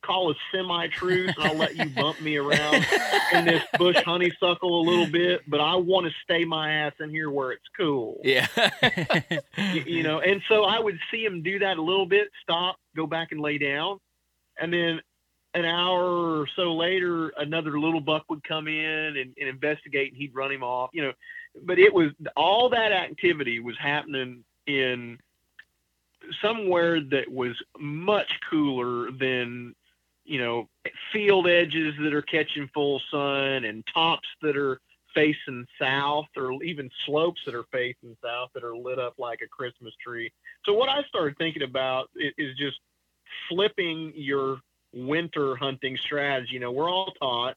[0.02, 2.86] call a semi truce and I'll let you bump me around
[3.34, 7.10] in this bush honeysuckle a little bit, but I want to stay my ass in
[7.10, 8.18] here where it's cool.
[8.24, 8.46] yeah.
[9.58, 12.76] Y- you know, and so I would see him do that a little bit, stop,
[12.96, 13.98] go back and lay down,
[14.58, 15.00] and then
[15.54, 20.16] an hour or so later, another little buck would come in and, and investigate, and
[20.16, 20.90] he'd run him off.
[20.92, 21.12] You know,
[21.64, 25.18] but it was all that activity was happening in
[26.42, 29.74] somewhere that was much cooler than
[30.24, 30.68] you know
[31.12, 34.80] field edges that are catching full sun and tops that are
[35.14, 39.48] facing south or even slopes that are facing south that are lit up like a
[39.48, 40.30] christmas tree.
[40.64, 42.78] So what i started thinking about is just
[43.48, 44.60] flipping your
[44.92, 46.54] winter hunting strategy.
[46.54, 47.56] You know we're all taught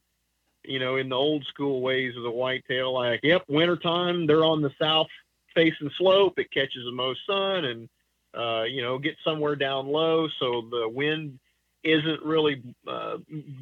[0.63, 4.61] you know in the old school ways of the whitetail like yep wintertime they're on
[4.61, 5.07] the south
[5.53, 7.89] facing slope it catches the most sun and
[8.35, 11.39] uh, you know, get somewhere down low so the wind
[11.83, 13.17] isn't really uh,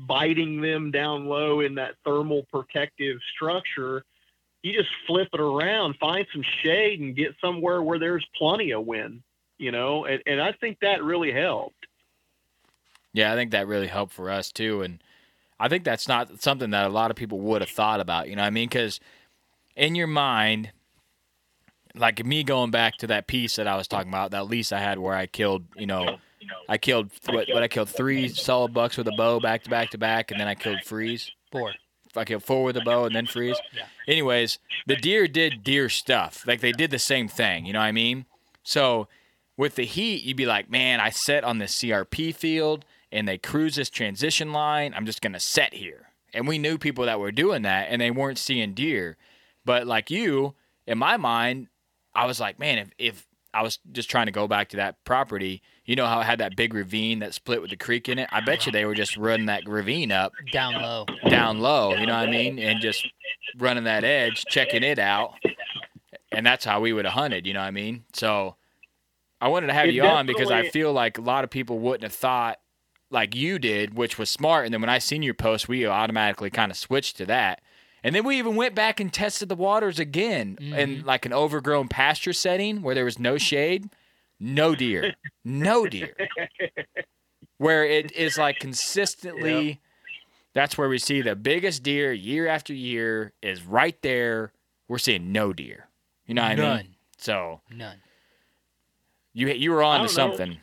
[0.08, 4.04] biting them down low in that thermal protective structure.
[4.64, 8.86] You just flip it around, find some shade, and get somewhere where there's plenty of
[8.86, 9.24] wind.
[9.58, 11.86] You know, and, and I think that really helped.
[13.14, 15.04] Yeah, I think that really helped for us too, and
[15.62, 18.28] I think that's not something that a lot of people would have thought about.
[18.28, 18.68] You know what I mean?
[18.68, 19.00] Because
[19.76, 20.72] in your mind,
[21.96, 24.80] like me going back to that piece that I was talking about, that lease I
[24.80, 26.18] had where I killed, you know,
[26.68, 29.92] I killed what, what I killed three solid bucks with a bow back to back
[29.92, 31.32] to back, and then I killed freeze.
[31.52, 31.74] Four.
[32.16, 33.58] I killed four with a bow and then freeze.
[34.08, 36.46] Anyways, the deer did deer stuff.
[36.46, 37.66] Like they did the same thing.
[37.66, 38.26] You know what I mean?
[38.64, 39.08] So
[39.58, 43.38] with the heat, you'd be like, man, I set on the CRP field and they
[43.38, 44.94] cruise this transition line.
[44.96, 46.08] I'm just gonna set here.
[46.34, 49.18] And we knew people that were doing that and they weren't seeing deer.
[49.66, 50.56] But like you,
[50.88, 51.68] in my mind,
[52.16, 55.04] I was like, man, if, if I was just trying to go back to that
[55.04, 58.18] property, you know how it had that big ravine that split with the creek in
[58.18, 58.30] it?
[58.32, 61.06] I bet you they were just running that ravine up Down low.
[61.30, 62.58] down low, you know what I mean?
[62.60, 63.06] And just
[63.58, 65.34] running that edge, checking it out.
[66.32, 68.06] And that's how we would have hunted, you know what I mean?
[68.14, 68.56] So
[69.42, 71.78] I wanted to have It you on because I feel like a lot of people
[71.80, 72.61] wouldn't have thought
[73.12, 74.66] like you did, which was smart.
[74.66, 77.62] And then when I seen your post, we automatically kind of switched to that.
[78.04, 81.08] And then we even went back and tested the waters again in mm-hmm.
[81.08, 83.90] like an overgrown pasture setting where there was no shade,
[84.40, 85.14] no deer,
[85.46, 86.16] no deer.
[87.58, 89.82] Where it is like consistently,
[90.54, 94.52] that's where we see the biggest deer year after year is right there.
[94.88, 95.88] We're seeing no deer.
[96.26, 96.66] You know what I mean?
[96.66, 96.96] None.
[97.18, 97.98] So None.
[99.34, 100.56] you you were on to don't know.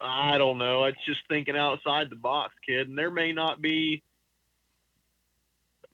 [0.00, 0.84] I don't know.
[0.84, 2.88] It's just thinking outside the box, kid.
[2.88, 4.02] And there may not be,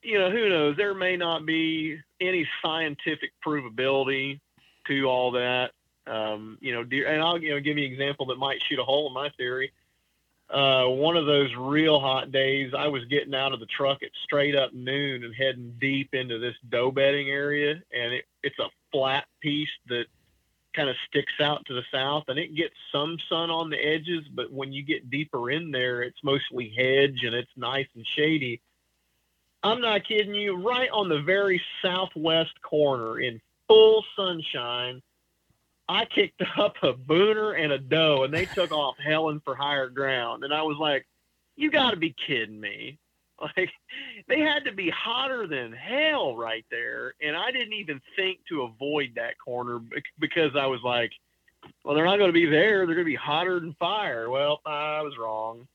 [0.03, 0.77] you know, who knows?
[0.77, 4.41] There may not be any scientific provability
[4.88, 5.71] to all that.
[6.07, 8.81] Um, you know, deer, and I'll you know give you an example that might shoot
[8.81, 9.73] a hole in my theory.
[10.51, 14.11] Uh, one of those real hot days, I was getting out of the truck at
[14.25, 18.69] straight up noon and heading deep into this doe bedding area, and it, it's a
[18.91, 20.07] flat piece that
[20.75, 24.25] kind of sticks out to the south and it gets some sun on the edges
[24.35, 28.61] but when you get deeper in there it's mostly hedge and it's nice and shady.
[29.65, 30.57] I'm not kidding you.
[30.57, 35.01] Right on the very southwest corner in full sunshine
[35.89, 39.89] i kicked up a booner and a doe and they took off helen for higher
[39.89, 40.45] ground.
[40.45, 41.07] And i was like
[41.57, 42.99] you got to be kidding me
[43.57, 43.70] like
[44.28, 48.62] they had to be hotter than hell right there and i didn't even think to
[48.62, 49.81] avoid that corner
[50.18, 51.12] because i was like
[51.85, 54.61] well they're not going to be there they're going to be hotter than fire well
[54.66, 55.66] i was wrong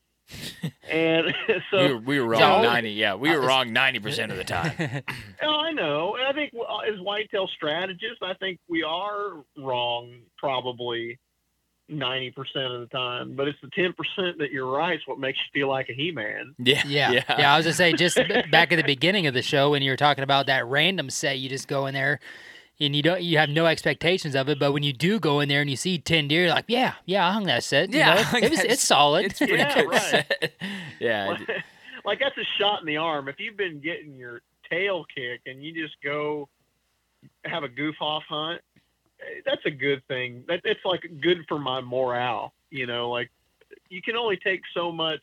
[0.90, 1.34] and
[1.70, 2.90] so we were, we were wrong I- ninety.
[2.90, 5.02] Yeah, we were I- wrong ninety percent of the time.
[5.42, 6.16] Oh, I know.
[6.16, 11.18] And I think well, as whitetail strategists, I think we are wrong probably
[11.90, 12.36] 90%
[12.74, 13.34] of the time.
[13.34, 16.54] But it's the 10% that you're right is what makes you feel like a He-Man.
[16.58, 17.22] Yeah, Yeah.
[17.28, 17.52] yeah.
[17.52, 18.16] I was gonna say just
[18.50, 21.38] back at the beginning of the show when you were talking about that random set,
[21.38, 22.20] you just go in there
[22.80, 25.48] and you don't you have no expectations of it, but when you do go in
[25.48, 27.90] there and you see ten deer, you're like, yeah, yeah, I hung that set.
[27.92, 29.26] You Yeah, know, I it was, it's solid.
[29.26, 29.88] It's pretty Yeah, good.
[29.88, 30.52] right.
[31.00, 31.36] yeah,
[32.04, 33.28] like that's a shot in the arm.
[33.28, 36.48] If you've been getting your tail kicked and you just go
[37.44, 38.60] have a goof off hunt,
[39.44, 40.44] that's a good thing.
[40.48, 42.52] That it's like good for my morale.
[42.70, 43.30] You know, like
[43.88, 45.20] you can only take so much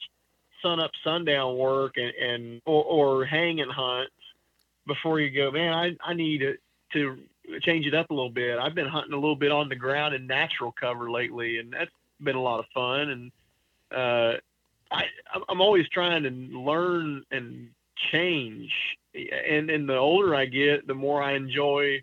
[0.62, 4.14] sun up sundown work and, and or, or hanging hunts
[4.88, 5.74] before you go, man.
[5.74, 6.58] I I need to,
[6.94, 7.18] to
[7.62, 8.58] change it up a little bit.
[8.58, 11.92] I've been hunting a little bit on the ground in natural cover lately, and that's
[12.22, 13.10] been a lot of fun.
[13.10, 13.32] And
[13.92, 14.38] uh,
[14.92, 15.04] I,
[15.50, 17.70] I'm always trying to learn and
[18.12, 18.72] change.
[19.14, 22.02] And and the older I get, the more I enjoy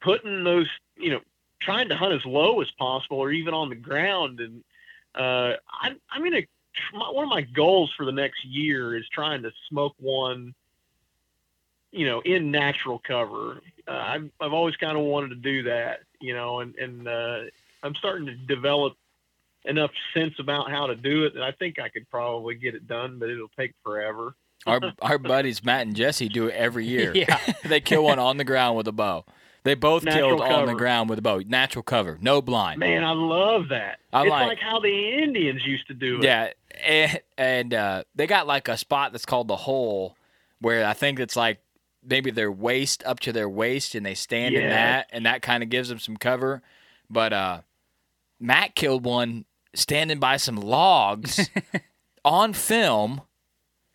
[0.00, 1.20] putting those, you know,
[1.60, 4.40] trying to hunt as low as possible, or even on the ground.
[4.40, 4.64] And
[5.14, 6.42] uh, I'm I'm gonna
[6.92, 10.54] one of my goals for the next year is trying to smoke one
[11.92, 13.60] you know, in natural cover.
[13.86, 17.40] Uh, I've I've always kind of wanted to do that, you know, and and uh,
[17.82, 18.96] I'm starting to develop
[19.64, 22.86] enough sense about how to do it that I think I could probably get it
[22.86, 24.34] done, but it'll take forever.
[24.66, 27.12] Our our buddies Matt and Jesse do it every year.
[27.14, 27.38] Yeah.
[27.64, 29.24] they kill one on the ground with a bow.
[29.62, 31.42] They both Natural killed on the ground with a bow.
[31.46, 32.80] Natural cover, no blind.
[32.80, 33.98] Man, I love that.
[34.12, 36.24] I it's like- like, how the Indians used to do it.
[36.24, 36.50] Yeah,
[36.82, 40.16] and, and uh, they got like a spot that's called the hole,
[40.60, 41.58] where I think it's like
[42.02, 45.62] maybe their waist up to their waist, and they stand in that, and that kind
[45.62, 46.62] of gives them some cover.
[47.10, 47.60] But uh,
[48.38, 49.44] Matt killed one
[49.74, 51.50] standing by some logs
[52.24, 53.20] on film.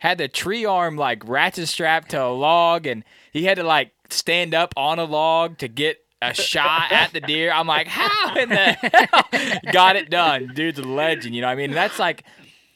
[0.00, 3.02] Had the tree arm like ratchet strapped to a log, and
[3.32, 7.20] he had to like stand up on a log to get a shot at the
[7.20, 7.52] deer.
[7.52, 10.52] I'm like, how in the hell got it done?
[10.54, 11.72] Dude's a legend, you know what I mean?
[11.72, 12.24] That's like,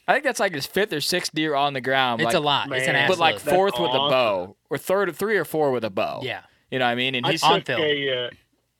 [0.07, 2.21] I think that's like his fifth or sixth deer on the ground.
[2.21, 2.73] It's like, a lot.
[2.73, 3.43] it's an ass But like load.
[3.43, 6.21] That's fourth with a bow, or third or three or four with a bow.
[6.23, 6.43] Yeah.
[6.71, 7.15] You know what I mean?
[7.15, 7.81] And I he's took on film.
[7.83, 8.31] a, uh,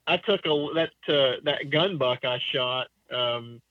[0.07, 2.87] I took a that uh, that gun buck I shot.
[3.13, 3.61] Um,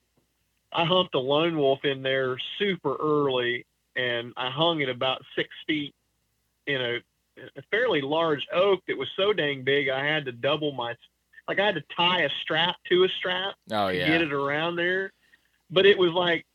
[0.73, 3.65] I humped a lone wolf in there super early,
[3.95, 5.93] and I hung it about six feet
[6.67, 6.99] in a,
[7.37, 10.95] a fairly large oak that was so dang big I had to double my,
[11.47, 14.07] like I had to tie a strap to a strap oh to yeah.
[14.07, 15.11] get it around there.
[15.69, 16.45] But it was like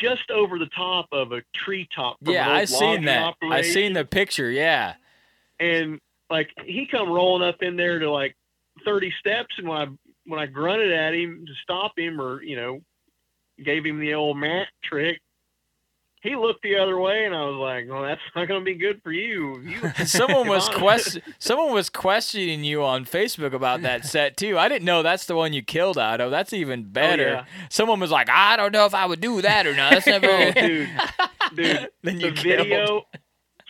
[0.00, 2.16] just over the top of a treetop.
[2.20, 3.34] Yeah, I seen that.
[3.42, 4.50] I seen the picture.
[4.50, 4.94] Yeah.
[5.60, 6.00] and
[6.30, 8.34] like he come rolling up in there to like
[8.84, 9.86] 30 steps and when i
[10.24, 12.80] when i grunted at him to stop him or you know
[13.62, 15.20] gave him the old mat trick
[16.22, 18.74] he looked the other way and i was like well that's not going to be
[18.74, 21.22] good for you you Someone was question.
[21.38, 24.58] Someone was questioning you on Facebook about that set too.
[24.58, 26.30] I didn't know that's the one you killed out of.
[26.30, 27.28] That's even better.
[27.28, 27.44] yeah.
[27.68, 29.92] Someone was like, I don't know if I would do that or not.
[29.92, 30.26] That's never.
[30.28, 30.88] oh dude
[31.54, 32.58] dude then the you killed.
[32.58, 33.02] video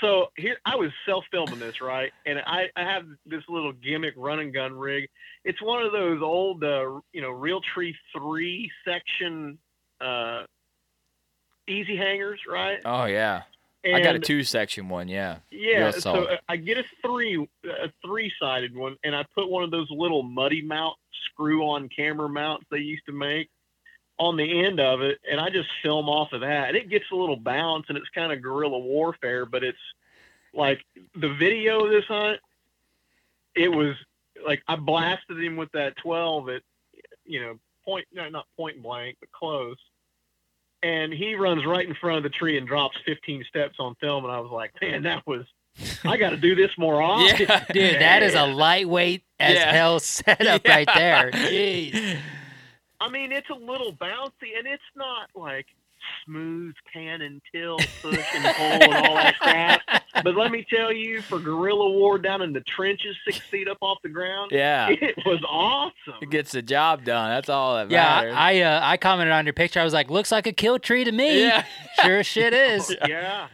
[0.00, 4.38] so here i was self-filming this right and i i have this little gimmick run
[4.40, 5.08] and gun rig
[5.44, 9.58] it's one of those old uh you know real tree three section
[10.00, 10.42] uh
[11.68, 13.42] easy hangers right Oh yeah,
[13.84, 15.08] and I got a two section one.
[15.08, 15.38] Yeah.
[15.50, 19.62] yeah so uh, i get a three a three sided one and i put one
[19.62, 20.96] of those little muddy mount
[21.26, 23.48] screw on camera mounts they used to make
[24.18, 26.68] on the end of it and I just film off of that.
[26.68, 29.78] And it gets a little bounce and it's kind of guerrilla warfare, but it's
[30.54, 30.84] like
[31.16, 32.38] the video of this hunt,
[33.56, 33.96] it was
[34.46, 36.62] like I blasted him with that 12 at,
[37.24, 39.76] you know, point, no, not point blank, but close.
[40.82, 44.24] And he runs right in front of the tree and drops 15 steps on film.
[44.24, 45.44] And I was like, man, that was,
[46.04, 47.46] I got to do this more often.
[47.48, 47.64] Yeah.
[47.72, 49.72] Dude, that is a lightweight as Yeah.
[49.72, 50.74] hell setup Yeah.
[50.74, 51.30] right there.
[51.32, 52.18] Jeez.
[53.00, 55.66] I mean, it's a little bouncy, and it's not like
[56.24, 59.80] smooth pan and tilt, push and pull, and all that crap.
[60.24, 63.78] But let me tell you, for guerrilla war down in the trenches, six feet up
[63.80, 64.88] off the ground, Yeah.
[64.90, 66.18] it was awesome.
[66.22, 67.30] It gets the job done.
[67.30, 68.34] That's all that Yeah, matters.
[68.36, 69.80] I uh, I commented on your picture.
[69.80, 71.40] I was like, looks like a kill tree to me.
[71.42, 71.64] Yeah.
[72.02, 72.94] Sure as shit is.
[73.08, 73.48] yeah,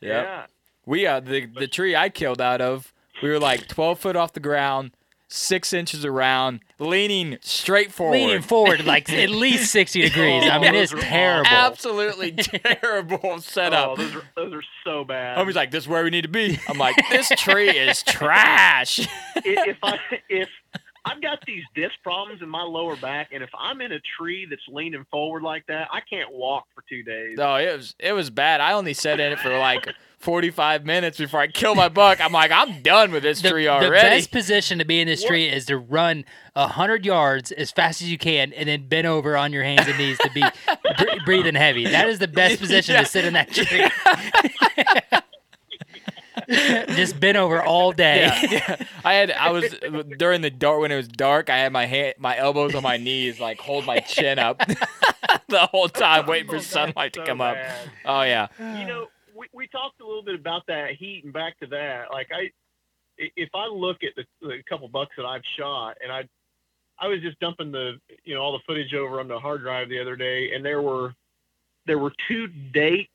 [0.00, 0.24] Yep.
[0.24, 0.46] yeah.
[0.86, 4.32] We uh the the tree I killed out of, we were like twelve foot off
[4.32, 4.92] the ground,
[5.32, 8.16] six inches around, leaning straight forward.
[8.16, 10.44] Leaning forward like at least 60 degrees.
[10.50, 11.46] I mean, it's terrible.
[11.48, 13.96] Absolutely terrible Oh, setup.
[13.96, 15.38] those are those are so bad.
[15.38, 18.98] Homie's like, "This is where we need to be." I'm like, "This tree is trash."
[19.36, 20.48] If I if
[21.04, 24.46] I've got these disc problems in my lower back, and if I'm in a tree
[24.48, 27.38] that's leaning forward like that, I can't walk for two days.
[27.38, 28.60] No, it was it was bad.
[28.60, 29.86] I only sat in it for like
[30.20, 32.20] 45 minutes before I kill my buck.
[32.20, 33.86] I'm like, I'm done with this the, tree already.
[33.86, 34.16] the already.
[34.18, 38.10] best position to be in this tree is to run hundred yards as fast as
[38.12, 40.42] you can, and then bend over on your hands and knees to be
[40.98, 41.84] br- breathing heavy.
[41.86, 43.00] That is the best position Yeah.
[43.00, 43.88] to sit in that tree.
[46.96, 48.22] Just bent over all day.
[48.22, 48.76] yeah, yeah.
[49.04, 49.72] I had I was
[50.18, 51.48] during the dark when it was dark.
[51.48, 54.58] I had my hand, my elbows on my knees, like hold my chin up
[55.48, 57.56] the whole time, waiting for Oh, that's sunlight to so come up.
[58.04, 59.08] Oh yeah, you know,
[59.40, 62.12] we, we talked a little bit about that heat and back to that.
[62.12, 62.50] Like I,
[63.16, 66.28] if I look at the, the couple bucks that I've shot, and I,
[66.98, 69.88] I was just dumping the, you know, all the footage over on the hard drive
[69.88, 71.14] the other day, and there were,
[71.86, 73.10] there were two dates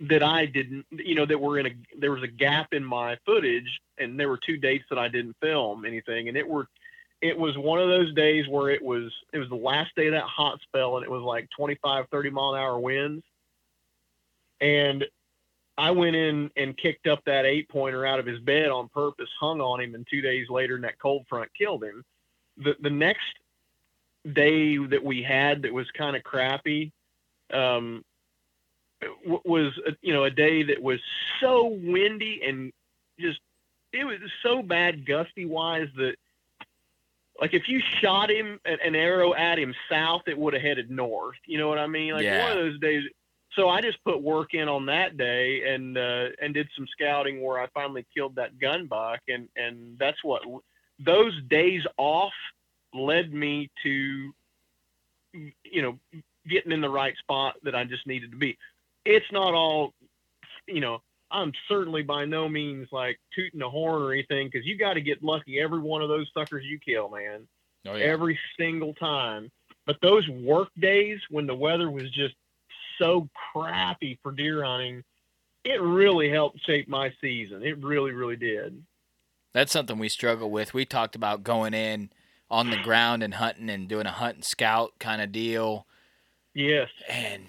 [0.00, 3.18] that I didn't, you know, that were in a, there was a gap in my
[3.26, 6.66] footage, and there were two dates that I didn't film anything, and it were
[7.20, 10.14] it was one of those days where it was it was the last day of
[10.14, 13.22] that hot spell, and it was like 25, 30 mile an hour winds,
[14.62, 15.04] and
[15.76, 19.28] I went in and kicked up that eight pointer out of his bed on purpose,
[19.38, 22.04] hung on him, and two days later, in that cold front killed him.
[22.58, 23.26] The the next
[24.32, 26.92] day that we had that was kind of crappy
[27.52, 28.04] um,
[29.24, 31.00] was uh, you know a day that was
[31.40, 32.72] so windy and
[33.18, 33.40] just
[33.92, 36.14] it was so bad gusty wise that
[37.40, 40.90] like if you shot him an, an arrow at him south, it would have headed
[40.90, 41.38] north.
[41.46, 42.12] You know what I mean?
[42.14, 42.42] Like Yeah.
[42.42, 43.04] one of those days.
[43.56, 47.42] So I just put work in on that day and uh, and did some scouting
[47.42, 50.42] where I finally killed that gun buck and and that's what
[50.98, 52.32] those days off
[52.94, 54.32] led me to
[55.32, 55.98] you know
[56.48, 58.56] getting in the right spot that I just needed to be.
[59.04, 59.94] It's not all
[60.66, 61.02] you know.
[61.30, 65.00] I'm certainly by no means like tooting a horn or anything because you got to
[65.00, 67.48] get lucky every one of those suckers you kill, man
[67.86, 69.50] Oh every single time.
[69.86, 72.34] But those work days when the weather was just
[73.02, 75.02] so crappy for deer hunting,
[75.64, 77.62] it really helped shape my season.
[77.62, 78.82] It really, really did.
[79.54, 80.72] That's something we struggle with.
[80.74, 82.10] We talked about going in
[82.50, 85.86] on the ground and hunting and doing a hunt and scout kind of deal.
[86.54, 86.88] Yes.
[87.08, 87.44] And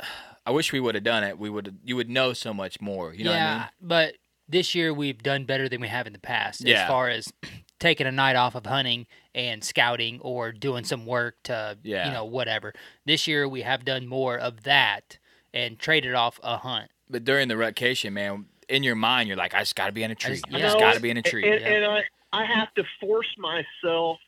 [0.00, 0.04] uh,
[0.46, 1.38] I wish we would have done it.
[1.38, 3.14] We would you would know so much more.
[3.14, 3.68] You know yeah, what I mean?
[3.82, 4.14] but
[4.48, 6.82] this year we've done better than we have in the past Yeah.
[6.82, 7.32] as far as
[7.80, 12.06] taking a night off of hunting and scouting or doing some work to Yeah.
[12.06, 12.72] you know whatever.
[13.04, 15.18] This year we have done more of that
[15.52, 16.90] and traded off a hunt.
[17.10, 20.10] But during the rutcation, man, in your mind you're like, I just gotta be in
[20.10, 20.32] a tree.
[20.34, 20.64] just- I yeah.
[20.64, 21.50] just gotta be in a tree.
[21.50, 21.68] And, Yeah.
[21.68, 24.18] and I, I have to force myself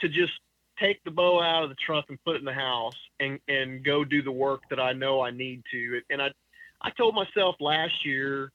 [0.00, 0.32] to just
[0.78, 3.84] take the bow out of the truck and put it in the house and, and
[3.84, 6.00] go do the work that I know I need to.
[6.10, 6.30] And I,
[6.80, 8.52] I told myself last year,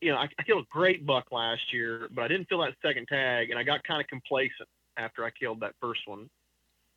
[0.00, 2.74] you know, I, I killed a great buck last year, but I didn't feel that
[2.84, 6.28] second tag, and I got kind of complacent after I killed that first one.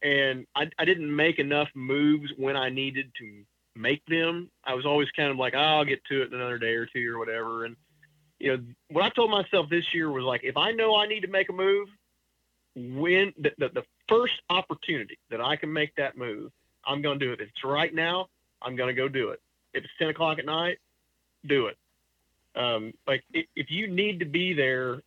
[0.03, 3.43] And I, I didn't make enough moves when I needed to
[3.75, 4.49] make them.
[4.63, 6.87] I was always kind of like, oh, I'll get to it in another day or
[6.87, 7.65] two or whatever.
[7.65, 7.75] And
[8.39, 11.21] you know, what I told myself this year was like, if I know I need
[11.21, 11.87] to make a move,
[12.75, 16.51] when the, the, the first opportunity that I can make that move,
[16.85, 17.41] I'm going to do it.
[17.41, 18.27] If it's right now,
[18.61, 19.39] I'm going to go do it.
[19.73, 20.79] If it's 10 o'clock at night,
[21.47, 21.77] do it.
[22.55, 25.01] Um, like if, if you need to be there,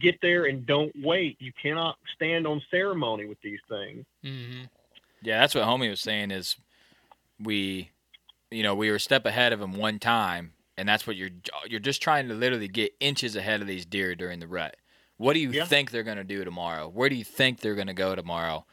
[0.00, 1.36] get there and don't wait.
[1.40, 4.04] You cannot stand on ceremony with these things.
[4.24, 4.62] Mm-hmm.
[5.22, 6.56] Yeah, that's what homie was saying is
[7.38, 7.90] we
[8.50, 11.30] you know, we were a step ahead of him one time and that's what you're
[11.68, 14.76] you're just trying to literally get inches ahead of these deer during the rut.
[15.18, 15.66] What do you Yeah.
[15.66, 16.88] think they're going to do tomorrow?
[16.88, 18.64] Where do you think they're going to go tomorrow?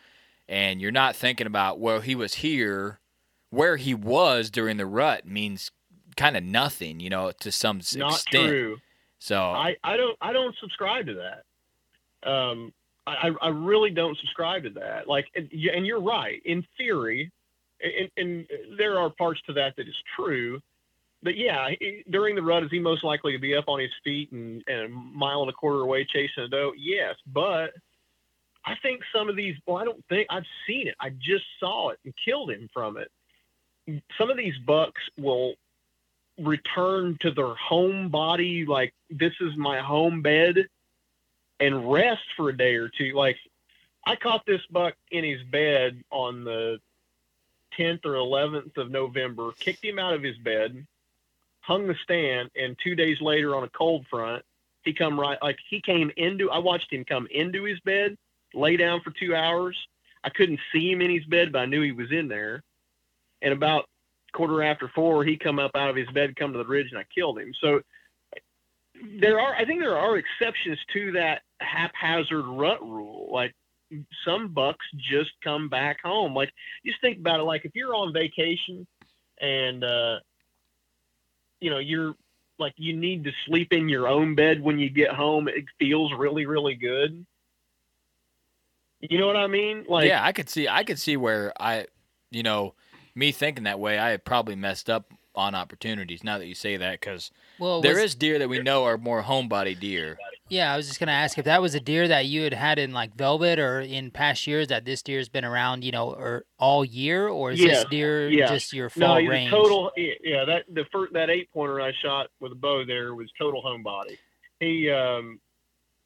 [0.48, 3.00] And you're not thinking about well, he was here
[3.50, 5.72] where he was during the rut means
[6.18, 8.48] kind of nothing, you know, to some Not extent.
[8.50, 8.78] true.
[9.20, 12.30] So I, I don't I don't subscribe to that.
[12.30, 12.74] Um,
[13.08, 15.08] I, I really don't subscribe to that.
[15.08, 16.42] Like, and, you- and you're right.
[16.44, 17.32] In theory,
[17.82, 20.60] and, and there are parts to that that is true.
[21.24, 23.92] But yeah, he- during the rut, is he most likely to be up on his
[24.04, 26.74] feet and, and a mile and a quarter away chasing a doe?
[26.78, 27.72] Yes, but
[28.66, 29.56] I think some of these.
[29.66, 30.96] Well, I don't think I've seen it.
[31.00, 33.10] I just saw it and killed him from it.
[34.18, 35.54] Some of these bucks will
[36.38, 40.68] return to their home body like this is my home bed
[41.60, 43.14] and rest for a day or two.
[43.14, 43.38] Like
[44.06, 46.80] i caught this buck in his bed on the
[47.78, 50.86] 10th or 11th of november kicked him out of his bed
[51.60, 54.44] hung the stand and two days later on a cold front
[54.84, 58.18] he come right like he came into i watched him come into his bed
[58.54, 59.78] lay down for two hours.
[60.24, 62.64] I couldn't see him in his bed but i knew he was in there.
[63.42, 63.88] And about
[64.38, 67.00] quarter after four, he come up out of his bed, come to the ridge, and
[67.00, 67.54] I killed him.
[67.60, 67.82] So
[69.20, 73.30] there are, I think there are exceptions to that haphazard rut rule.
[73.32, 73.56] Like
[74.24, 76.36] some bucks just come back home.
[76.36, 76.52] Like
[76.86, 77.44] just think about it.
[77.44, 78.86] Like if you're on vacation
[79.42, 80.20] and, uh,
[81.60, 82.14] you know, you're
[82.60, 85.48] like, you need to sleep in your own bed when you get home.
[85.48, 87.26] It feels really, really good.
[89.00, 89.86] You know what I mean?
[89.88, 91.86] Like, yeah, I could see I could see where I
[92.32, 92.74] you know,
[93.18, 96.78] me thinking that way, I had probably messed up on opportunities now that you say
[96.78, 100.18] that cuz Well, there was- is deer that we know are more homebody deer.
[100.50, 102.80] Yeah, I was just gonna ask if that was a deer that you had had
[102.80, 106.46] in like velvet or in past years that this deer's been around, you know, or
[106.58, 108.50] all year, or is Yes, this deer yes.
[108.50, 109.52] just your No, fall he's range?
[109.52, 109.92] total.
[109.98, 113.62] Yeah, that the first that eight pointer I shot with a bow there was total
[113.62, 114.18] homebody.
[114.60, 115.40] He, um,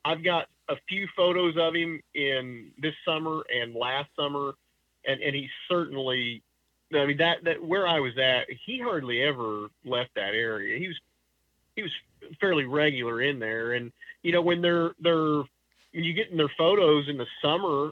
[0.04, 4.54] I've got a few photos of him in this summer and last summer,
[5.06, 6.42] and and he certainly.
[6.94, 10.78] I mean that that where I was at, he hardly ever left that area.
[10.80, 11.00] He was
[11.76, 11.92] he was
[12.40, 13.74] fairly regular in there.
[13.74, 13.92] And
[14.24, 15.44] you know when they're they're
[15.94, 17.92] when you get in their photos in the summer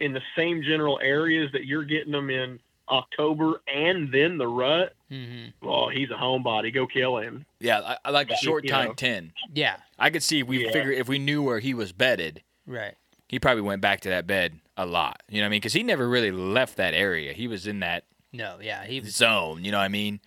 [0.00, 4.94] in the same general areas that you're getting them in October and then the rut.
[5.08, 6.72] hmm Well, he's a homebody.
[6.72, 7.44] Go kill him.
[7.60, 8.94] Yeah, I, I like the short You time know.
[8.94, 9.32] ten.
[9.52, 9.76] Yeah.
[9.98, 10.70] I could see if we Yeah.
[10.72, 12.94] figure if we knew where he was bedded, Right.
[13.28, 15.22] he probably went back to that bed a lot.
[15.28, 15.56] You know what I mean?
[15.60, 17.32] Because he never really left that area.
[17.32, 18.58] He was in that No.
[18.60, 18.84] Yeah.
[18.84, 19.00] He.
[19.02, 19.64] zone.
[19.64, 20.20] You know what I mean?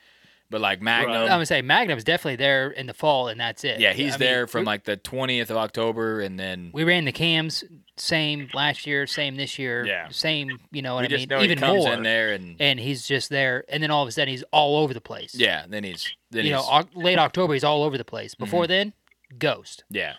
[0.49, 1.21] But like Magnum, Right.
[1.21, 3.79] I'm gonna say Magnum's definitely there in the fall, and that's it.
[3.79, 6.83] yeah, he's I mean, there from we- like the twentieth of October, and then We
[6.83, 7.63] ran the cams
[7.95, 10.09] same last year, same this year, Yeah.
[10.09, 10.59] same.
[10.73, 11.29] You know what we I just mean?
[11.37, 11.93] know Even he comes more.
[11.93, 14.75] in there, and and he's just there, and then all of a sudden he's all
[14.83, 15.33] over the place.
[15.35, 16.97] yeah, then he's then you know, he's Mm-hmm.
[16.97, 18.35] Oc- late October he's all over the place.
[18.35, 18.91] Before then,
[19.37, 19.85] ghost.
[19.89, 20.15] yeah.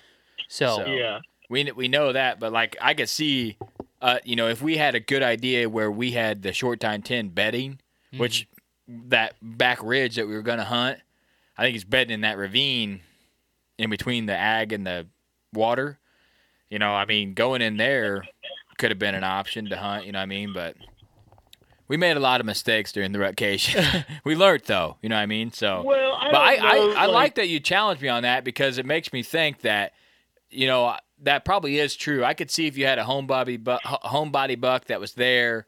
[0.49, 1.19] So, So- Yeah.
[1.51, 3.59] We we know that, but like I could see,
[4.03, 7.01] uh, you know, if we had a good idea where we had the short time
[7.03, 7.81] ten bedding,
[8.17, 8.47] which
[8.89, 10.99] that back ridge that we were gonna hunt,
[11.57, 13.01] I think it's bedding in that ravine
[13.79, 15.07] in between the ag and the
[15.55, 15.99] water.
[16.69, 18.23] You know, I mean, going in there
[18.79, 20.05] could have been an option to hunt.
[20.07, 20.53] You know what I mean?
[20.53, 20.77] But
[21.89, 24.05] we made a lot of mistakes during the rutcation.
[24.25, 24.97] we learned though.
[25.03, 25.53] You know what I mean?
[25.53, 28.45] So Well, I but I, know, I, I like that you challenged me on that
[28.45, 29.93] because it makes me think that,
[30.51, 32.25] you know, that probably is true.
[32.25, 35.67] I could see if you had a homebody buck, homebody buck that was there,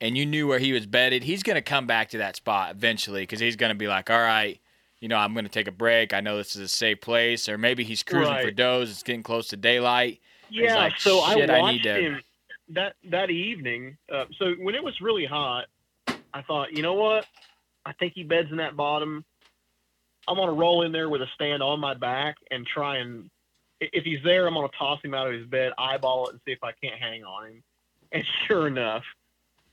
[0.00, 2.72] and you knew where he was bedded, he's going to come back to that spot
[2.72, 4.60] eventually because he's going to be like, all right,
[5.00, 6.12] you know, I'm going to take a break.
[6.12, 8.90] I know this is a safe place, or maybe he's cruising for does.
[8.90, 10.20] It's getting close to daylight.
[10.50, 12.20] Yeah, like, so I "Shit, watched I to-" him
[12.70, 13.96] that that evening.
[14.12, 15.66] Uh, so when it was really hot,
[16.32, 17.26] I thought, you know what?
[17.84, 19.24] I think he beds in that bottom.
[20.28, 23.30] I'm gonna roll in there with a stand on my back and try and
[23.80, 26.52] if he's there, I'm gonna toss him out of his bed, eyeball it, and see
[26.52, 27.62] if I can't hang on him.
[28.12, 29.04] And sure enough,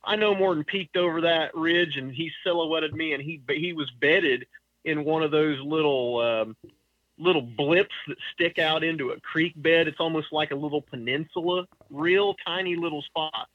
[0.04, 3.74] I no more than peeked over that ridge, and he silhouetted me, and he he
[3.74, 4.48] was bedded
[4.86, 6.20] in one of those little.
[6.20, 6.56] Um,
[7.20, 9.88] little blips that stick out into a creek bed.
[9.88, 13.48] It's almost like a little peninsula, real tiny little spot.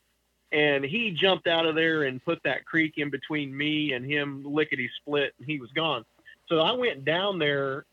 [0.51, 4.45] And he jumped out of there and put that creek in between me and him,
[4.45, 6.05] lickety split, and he was gone.
[6.49, 7.87] So I went down there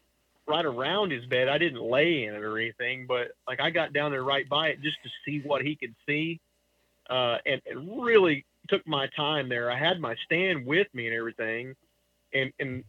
[0.49, 1.47] right around his bed.
[1.47, 4.69] I didn't lay in it or anything, but like I got down there right by
[4.69, 6.39] it just to see what he could see.
[7.09, 7.61] Uh, and,
[8.03, 9.71] really took my time there.
[9.71, 11.75] I had my stand with me and everything.
[12.33, 12.83] And, and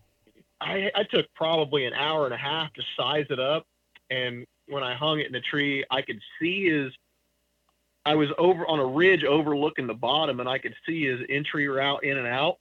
[0.60, 3.66] I, I took probably an hour and a half to size it up,
[4.10, 6.92] and when I hung it in the tree, I could see his.
[8.06, 11.68] I was over on a ridge overlooking the bottom, and I could see his entry
[11.68, 12.58] route in and out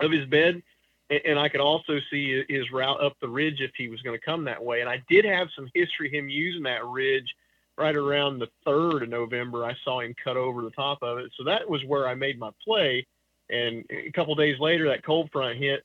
[0.00, 0.62] of his bed,
[1.10, 4.18] and, and I could also see his route up the ridge if he was going
[4.18, 4.80] to come that way.
[4.80, 7.34] And I did have some history him using that ridge
[7.76, 9.64] right around the third of November.
[9.64, 12.38] I saw him cut over the top of it, so that was where I made
[12.38, 13.06] my play.
[13.50, 15.84] And a couple days later, that cold front hit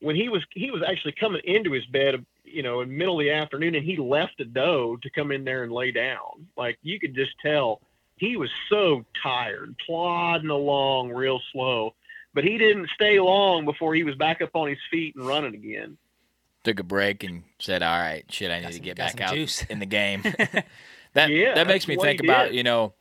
[0.00, 3.18] when he was he was actually coming into his bed, you know, in the middle
[3.18, 6.46] of the afternoon, and he left a doe to come in there and lay down.
[6.56, 7.80] Like you could just tell
[8.16, 11.94] he was so tired, plodding along real slow.
[12.34, 15.54] But he didn't stay long before he was back up on his feet and running
[15.54, 15.96] again.
[16.64, 19.20] Took a break and said, all right, shit, I need Got to get got back
[19.20, 19.62] out juice.
[19.64, 20.22] in the game.
[21.14, 22.56] that Yeah, that makes me think about did.
[22.56, 22.92] you know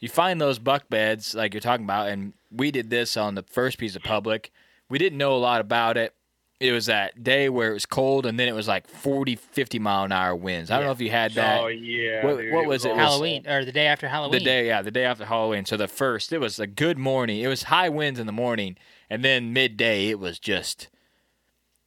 [0.00, 3.42] you find those buck beds like you're talking about and we did this on the
[3.44, 4.50] first piece of public
[4.88, 6.14] we didn't know a lot about it
[6.60, 9.78] it was that day where it was cold and then it was like 40 50
[9.78, 12.24] mile an hour winds i don't know if you had that oh yeah.
[12.24, 12.94] What- what was it?
[12.94, 14.38] Halloween or the day after Halloween.
[14.38, 17.40] the day yeah the day after halloween so the first it was a good morning
[17.40, 18.76] it was high winds in the morning
[19.08, 20.88] and then midday it was just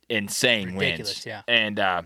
[0.10, 1.42] insane Ridiculous, winds yeah.
[1.48, 2.02] and uh,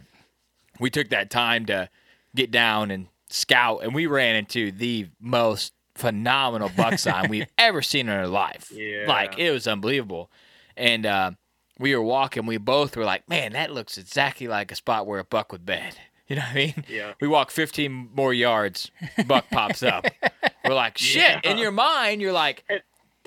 [0.79, 1.89] we took that time to
[2.35, 7.81] get down and scout and we ran into the most phenomenal buck sign we've ever
[7.81, 9.05] seen in our life Yeah.
[9.07, 10.29] like it was unbelievable
[10.75, 11.31] and uh,
[11.79, 15.19] we were walking we both were like man that looks exactly like a spot where
[15.19, 15.95] a buck would bed
[16.27, 17.13] you know what i mean Yeah.
[17.21, 18.91] we walk 15 more yards,
[19.27, 20.05] buck pops up.
[20.65, 21.45] We're like, shit.
[21.45, 22.65] In your mind, you're like,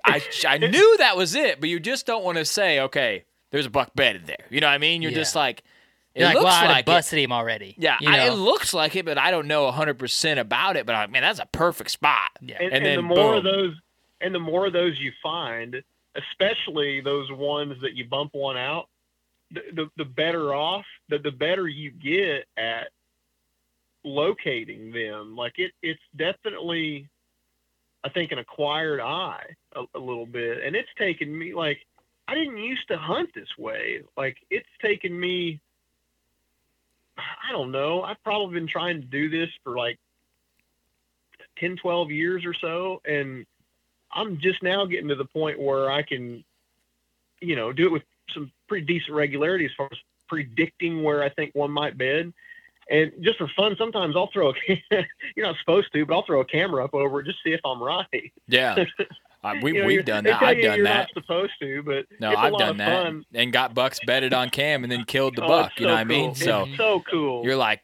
[0.04, 3.64] I, I knew that was it, but you just don't want to say, okay, there's
[3.64, 4.44] a buck bedded there.
[4.50, 5.00] You know what I mean?
[5.00, 5.16] You're Yeah.
[5.16, 5.62] just like,
[6.14, 6.84] it like, looks well, like it.
[6.86, 7.74] busted him already.
[7.78, 10.84] Yeah, you I, it looks like it, but I don't know 100% about it.
[10.84, 12.30] But I'm like, man, that's a perfect spot.
[12.42, 12.56] yeah.
[12.60, 13.74] and, And and then the more of those
[14.20, 15.82] and the more of those you find
[16.16, 18.88] especially those ones that you bump one out
[19.52, 22.88] the, the, the better off the, the better you get at
[24.04, 25.36] locating them.
[25.36, 27.08] Like it it's definitely
[28.02, 30.62] i think an acquired eye a, a little bit.
[30.64, 31.78] And it's taken me like
[32.28, 34.02] i didn't used to hunt this way.
[34.16, 35.60] Like it's taken me
[37.18, 38.02] i don't know.
[38.02, 39.98] I've probably been trying to do this for like
[41.58, 43.02] 10, 12 years or so.
[43.04, 43.44] And
[44.12, 46.44] I'm just now getting to the point where I can,
[47.40, 48.02] you know, do it with
[48.34, 49.98] some pretty decent regularity as far as
[50.28, 52.32] predicting where I think one might bed.
[52.90, 54.54] And just for fun, sometimes I'll throw a
[55.36, 57.60] you're not supposed to, but I'll throw a camera up over it just see if
[57.64, 58.32] I'm right.
[58.48, 58.84] Yeah.
[59.42, 60.42] Uh, we, You know, we've done that.
[60.42, 61.08] I've done you're that.
[61.14, 63.24] Not supposed to, but No, it's a I've lot done of that fun.
[63.32, 65.70] and got bucks bedded on cam and then killed the Oh, buck.
[65.70, 66.26] it's You know so what I mean?
[66.26, 66.34] cool.
[66.34, 67.42] So It's so cool.
[67.42, 67.80] you're like,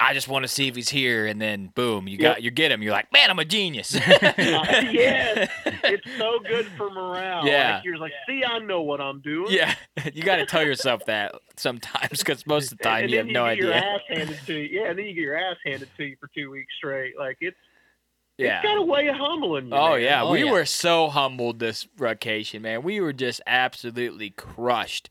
[0.00, 2.20] I just want to see if he's here, and then boom, you Yep.
[2.36, 2.82] got you get him.
[2.82, 3.94] You're like, man, I'm a genius.
[3.94, 4.00] Uh,
[4.38, 5.50] yes,
[5.84, 7.46] it's so good for morale.
[7.46, 7.76] Yeah.
[7.76, 9.52] like, you're like, see, I know what I'm doing.
[9.52, 9.74] yeah,
[10.14, 13.26] you got to tell yourself that sometimes because most of the time and you have
[13.26, 13.84] no get Your idea.
[13.94, 14.80] ass handed to you.
[14.80, 17.18] Yeah, and then you get your ass handed to you for two weeks straight.
[17.18, 17.56] Like it's
[18.38, 18.56] Yeah.
[18.58, 19.74] it's got a way of humbling you.
[19.74, 20.00] Oh man.
[20.02, 20.50] yeah, Oh, we yeah.
[20.50, 22.82] were so humbled this vacation, man.
[22.82, 25.10] We were just absolutely crushed.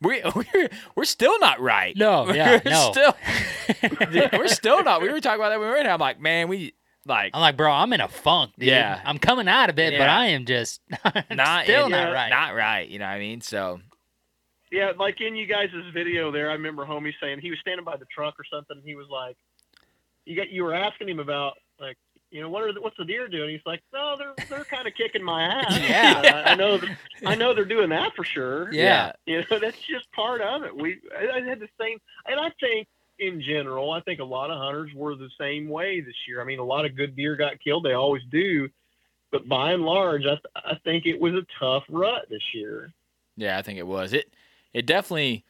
[0.00, 1.96] We we're we're still not right.
[1.96, 2.90] No, yeah, we're no.
[2.92, 3.16] Still,
[4.38, 5.02] we're still not.
[5.02, 5.86] We were talking about that when we were in.
[5.86, 6.74] I'm like, man, we
[7.06, 8.68] like I'm like, bro, I'm in a funk, dude.
[8.68, 9.00] Yeah.
[9.04, 10.80] I'm coming out of it, but I am just
[11.30, 12.30] not still in- not right.
[12.30, 12.88] Not right.
[12.88, 13.40] You know what I mean?
[13.40, 13.80] So
[14.70, 17.96] Yeah, like in you guys' video there, I remember homie saying he was standing by
[17.96, 18.76] the truck or something.
[18.76, 19.36] And he was like,
[20.24, 21.96] "You got you were asking him about like."
[22.30, 23.50] You know what are the, what's the deer doing?
[23.50, 25.78] He's like, no, they're they're kind of kicking my ass.
[25.80, 26.22] Yeah.
[26.46, 26.80] Uh, I know,
[27.26, 28.72] I know they're doing that for sure.
[28.72, 29.12] Yeah.
[29.26, 30.76] You know, that's just part of it.
[30.76, 32.86] We I, I had the same, and I think
[33.18, 36.40] in general, I think a lot of hunters were the same way this year.
[36.40, 38.68] I mean, a lot of good deer got killed; they always do.
[39.32, 42.92] But by and large, I, I think it was a tough rut this year.
[43.36, 44.12] yeah, I think it was.
[44.12, 44.32] It
[44.72, 45.44] it definitely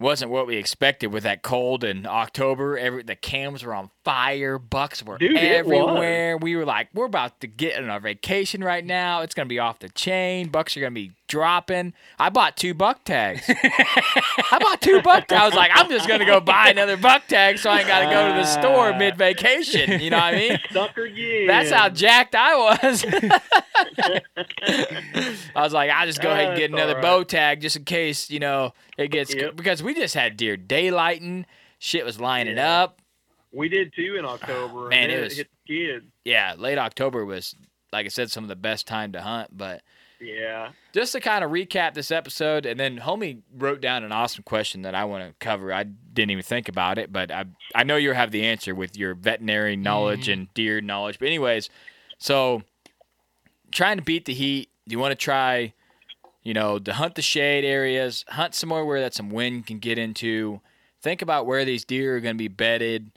[0.00, 2.76] wasn't what we expected with that cold in October.
[2.76, 6.36] Every the cams were on fire, bucks were Dude, everywhere.
[6.36, 9.22] We were like, we're about to get on our vacation right now.
[9.22, 10.48] It's gonna be off the chain.
[10.48, 11.94] Bucks are gonna be dropping.
[12.18, 13.42] I bought two buck tags.
[13.48, 15.40] I bought two buck tags.
[15.40, 18.06] I was like, I'm just gonna go buy another buck tag so I ain't gotta
[18.06, 18.98] go to the store ah.
[18.98, 20.00] mid vacation.
[20.00, 20.58] You know what I mean?
[20.72, 21.08] Sucker.
[21.46, 23.04] That's how jacked I was.
[25.54, 27.76] I was like, I'll just go ahead and get it's another all bow tag just
[27.76, 29.56] in case, you know, it gets Yep.
[29.56, 31.44] because we just had deer daylighting,
[31.78, 32.82] shit was lining Yeah.
[32.82, 32.98] up.
[33.52, 34.88] We did too in October.
[34.90, 36.06] Man, and it was- hit the kids.
[36.24, 37.54] Yeah, late October was,
[37.92, 39.56] like I said, some of the best time to hunt.
[39.56, 39.82] But
[40.20, 40.70] Yeah.
[40.92, 44.82] just to kind of recap this episode, and then homie wrote down an awesome question
[44.82, 45.72] that I want to cover.
[45.72, 47.44] I didn't even think about it, but I
[47.74, 50.32] I know you have the answer with your veterinary knowledge mm-hmm.
[50.40, 51.18] and deer knowledge.
[51.18, 51.68] But anyways,
[52.18, 52.62] so
[53.72, 55.72] trying to beat the heat, you want to try,
[56.42, 59.98] you know, to hunt the shade areas, hunt somewhere where that some wind can get
[59.98, 60.60] into.
[61.00, 63.10] Think about where these deer are going to be bedded.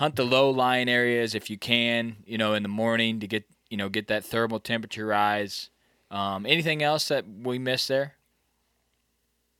[0.00, 3.44] Hunt the low lying areas if you can, you know, in the morning to get
[3.68, 5.68] you know get that thermal temperature rise.
[6.10, 8.14] Um, anything else that we missed there?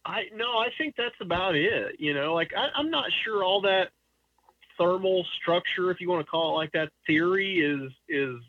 [0.06, 1.96] I no, I think that's about it.
[1.98, 3.90] You know, like I, I'm not sure all that
[4.78, 8.40] thermal structure, if you want to call it like that, theory is is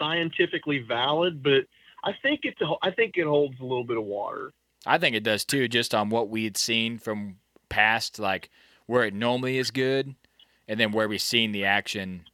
[0.00, 1.62] scientifically valid, but
[2.02, 4.52] I think it's a, I think it holds a little bit of water.
[4.84, 7.36] I think it does too, just on what we had seen from
[7.68, 8.50] past, like
[8.86, 10.16] where it normally is good,
[10.68, 12.24] and then where we've seen the action.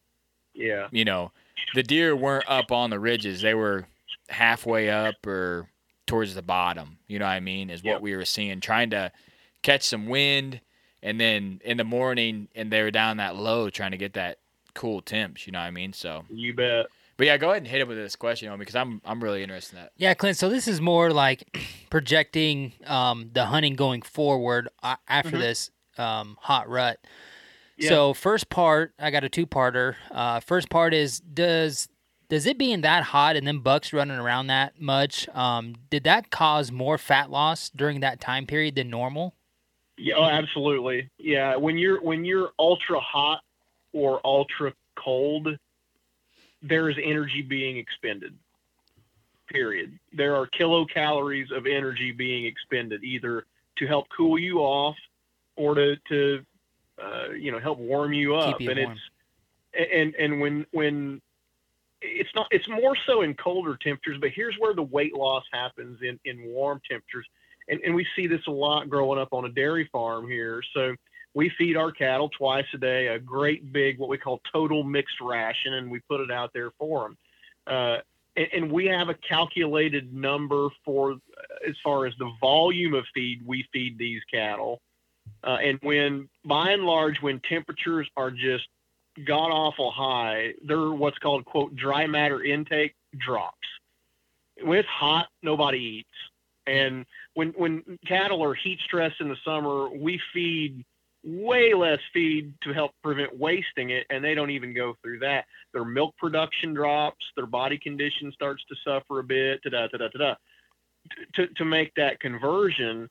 [0.55, 0.89] Yeah.
[0.91, 1.33] You know,
[1.75, 3.87] the deer weren't up on the ridges; they were
[4.29, 5.69] halfway up or
[6.07, 6.99] towards the bottom.
[7.07, 7.71] You know what I mean?
[7.71, 8.01] Is what Yep.
[8.03, 9.13] we were seeing, trying to
[9.63, 10.61] catch some wind,
[11.03, 14.39] and then in the morning, and they were down that low, trying to get that
[14.75, 15.47] cool temps.
[15.47, 15.93] You know what I mean?
[15.93, 16.87] So, You bet.
[17.17, 19.43] but yeah, go ahead and hit it with this question, homie, because I'm I'm really
[19.43, 19.93] interested in that.
[19.97, 20.37] Yeah, Clint.
[20.37, 21.59] So this is more like
[21.91, 25.41] projecting um, the hunting going forward uh, after Mhm.
[25.41, 26.99] this um, hot rut.
[27.81, 27.89] Yeah.
[27.89, 29.97] So first part, I got a two-parter.
[30.11, 31.89] Uh, first part is does
[32.29, 36.31] does it being that hot and then bucks running around that much, um, did that
[36.31, 39.35] cause more fat loss during that time period than normal?
[39.99, 41.11] Yeah, oh, absolutely.
[41.19, 43.41] Yeah, when you're when you're ultra hot
[43.93, 45.49] or ultra cold,
[46.63, 48.35] there is energy being expended.
[49.49, 49.99] Period.
[50.13, 53.45] There are kilocalories of energy being expended either
[53.79, 54.97] to help cool you off
[55.57, 56.45] or to to
[57.03, 58.61] uh, you know help warm you up.
[58.61, 58.97] You and warm.
[59.73, 61.21] it's and and when when
[62.01, 65.99] it's not it's more so in colder temperatures, but here's where the weight loss happens
[66.03, 67.27] in in warm temperatures
[67.71, 70.63] and, and we see this a lot growing up on a dairy farm here.
[70.75, 70.95] So
[71.35, 75.21] we feed our cattle twice a day a great big what we call total mixed
[75.21, 77.17] ration, and we put it out there for them.
[77.67, 77.99] Uh,
[78.37, 81.17] and, and we have a calculated number for uh,
[81.69, 84.81] as far as the volume of feed we feed these cattle.
[85.43, 88.67] Uh, and when, by and large, when temperatures are just
[89.27, 93.57] god awful high, their what's called quote dry matter intake drops.
[94.63, 96.09] When it's hot, nobody eats.
[96.67, 100.85] And when when cattle are heat stressed in the summer, we feed
[101.25, 105.45] way less feed to help prevent wasting it, and they don't even go through that.
[105.73, 109.63] Their milk production drops, their body condition starts to suffer a bit.
[109.63, 110.35] Da da da da da.
[111.35, 113.09] To to make that conversion,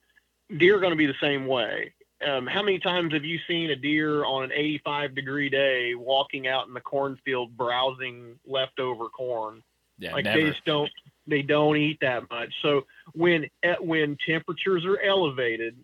[0.57, 1.93] deer are going to be the same way.
[2.26, 6.47] Um, how many times have you seen a deer on an 85 degree day walking
[6.47, 9.63] out in the cornfield browsing leftover corn?
[9.97, 10.41] Yeah, like never.
[10.41, 10.89] they just don't
[11.28, 12.53] they don't eat that much.
[12.61, 15.78] So when eh, when temperatures are elevated,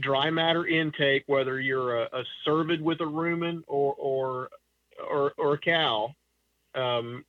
[0.00, 4.48] dry matter intake, whether you're a, a cervid with a rumen or or
[5.08, 6.14] or, or a cow,
[6.74, 7.24] um,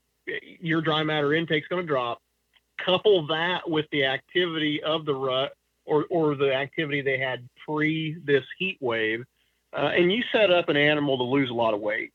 [0.60, 2.22] your dry matter intake is going to drop.
[2.84, 5.54] Couple that with the activity of the rut
[5.90, 9.24] or, or the activity they had pre this heat wave,
[9.74, 12.12] uh, and you set up an animal to lose a lot of weight.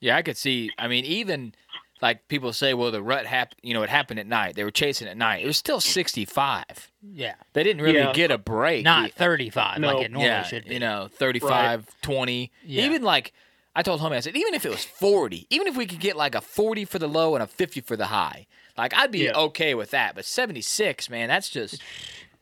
[0.00, 0.70] Yeah, I could see.
[0.78, 1.54] I mean, even
[2.02, 3.60] like people say, well, the rut happened.
[3.62, 4.54] You know, it happened at night.
[4.56, 5.42] They were chasing at night.
[5.42, 6.64] It was still 65.
[7.02, 7.34] Yeah.
[7.54, 8.12] They didn't really Yeah.
[8.12, 8.84] get a break.
[8.84, 9.94] Not 35 No.
[9.94, 10.74] like it normally yeah, should be.
[10.74, 12.50] you know, 35, 20.
[12.64, 12.84] Yeah.
[12.84, 13.32] Even like
[13.74, 16.16] I told homie, I said, even if it was 40, even if we could get
[16.16, 18.46] like a 40 for the low and a 50 for the high,
[18.76, 19.32] like I'd be Yeah.
[19.36, 20.14] okay with that.
[20.14, 21.82] But 76, man, that's just.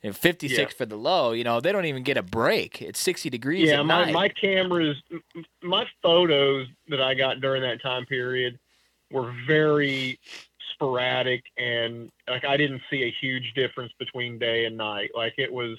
[0.04, 0.76] And 56 Yeah.
[0.76, 2.82] for the low, you know, they don't even get a break.
[2.82, 4.12] It's 60 degrees yeah, at my, night.
[4.12, 4.96] my cameras,
[5.62, 8.58] my photos that I got during that time period
[9.12, 10.18] were very
[10.72, 15.10] sporadic, and like I didn't see a huge difference between day and night.
[15.14, 15.78] Like it was,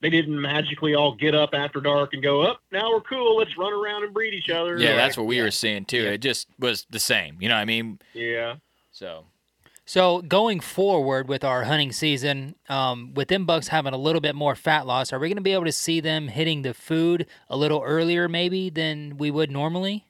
[0.00, 2.60] they didn't magically all get up after dark and go up.
[2.70, 3.38] now we're cool.
[3.38, 4.78] Let's run around and breed each other.
[4.78, 6.02] yeah, Like, that's what we were seeing too.
[6.04, 6.10] Yeah.
[6.10, 7.38] It just was the same.
[7.40, 7.98] You know what I mean?
[8.12, 8.56] Yeah.
[8.92, 9.24] So
[9.86, 14.34] So going forward with our hunting season, um, with them bucks having a little bit
[14.34, 17.26] more fat loss, are we going to be able to see them hitting the food
[17.50, 20.06] a little earlier maybe than we would normally?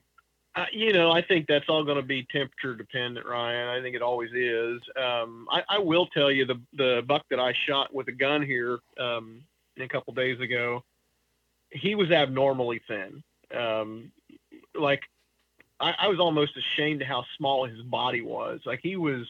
[0.55, 3.67] Uh, you know, I think that's all going to be temperature dependent, Ryan.
[3.67, 4.81] I think it always is.
[4.95, 8.41] Um, I, I will tell you the the buck that I shot with a gun
[8.41, 9.41] here um,
[9.77, 10.81] a couple days ago,
[11.71, 13.21] he was abnormally thin.
[13.53, 14.13] Um,
[14.73, 15.01] like
[15.81, 18.61] I, I was almost ashamed of how small his body was.
[18.65, 19.27] Like he was.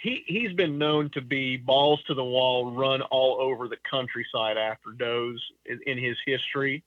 [0.00, 4.56] He, he's been known to be balls to the wall, run all over the countryside
[4.56, 6.82] after does in, in his history.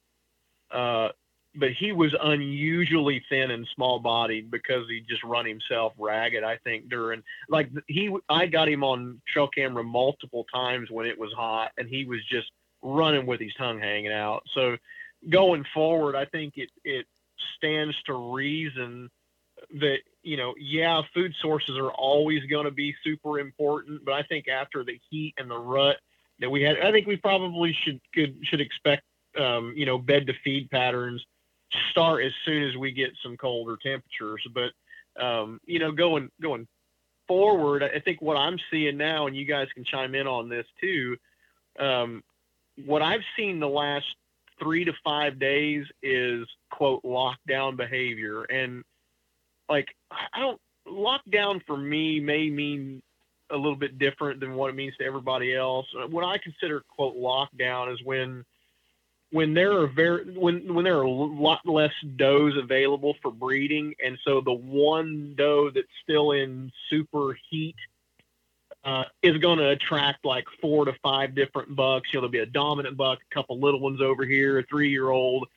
[0.71, 1.09] Uh,
[1.55, 6.43] but he was unusually thin and small bodied because he just run himself ragged.
[6.43, 11.17] I think during like he, I got him on trail camera multiple times when it
[11.17, 12.49] was hot, and he was just
[12.81, 14.43] running with his tongue hanging out.
[14.55, 14.77] So
[15.29, 17.05] going forward, I think it it
[17.57, 19.09] stands to reason
[19.73, 24.23] that you know, yeah, food sources are always going to be super important, but I
[24.23, 25.97] think after the heat and the rut
[26.39, 29.03] that we had, I think we probably should could should expect
[29.39, 31.23] um, you know bed to feed patterns
[31.91, 34.45] start as soon as we get some colder temperatures.
[34.53, 36.67] But um, you know, going going
[37.27, 40.65] forward, I think what I'm seeing now, and you guys can chime in on this
[40.79, 41.17] too.
[41.79, 42.23] Um,
[42.85, 44.05] what I've seen the last
[44.61, 48.83] three to five days is quote lockdown behavior, and
[49.69, 53.01] like I don't lockdown for me may mean
[53.49, 55.85] a little bit different than what it means to everybody else.
[56.09, 58.43] What I consider quote lockdown is when
[59.31, 63.93] when there are very when when there are a lot less does available for breeding,
[64.03, 67.75] and so the one doe that's still in super heat
[68.83, 72.09] uh, is going to attract like four to five different bucks.
[72.11, 74.89] You know, there'll be a dominant buck, a couple little ones over here, a three
[74.89, 75.47] year old,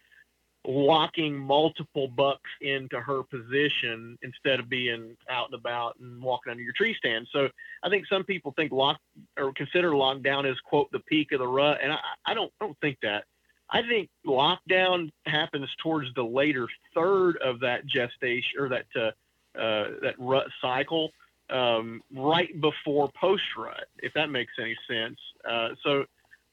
[0.67, 6.63] locking multiple bucks into her position instead of being out and about and walking under
[6.63, 7.27] your tree stand.
[7.33, 7.49] So
[7.83, 8.99] I think some people think lock
[9.39, 12.67] or consider lockdown as quote the peak of the rut, and I, I don't I
[12.67, 13.25] don't think that.
[13.71, 19.91] I think lockdown happens towards the later third of that gestation or that uh, uh,
[20.03, 21.11] that rut cycle,
[21.51, 25.19] um, right before post rut, if that makes any sense.
[25.49, 26.05] Uh, so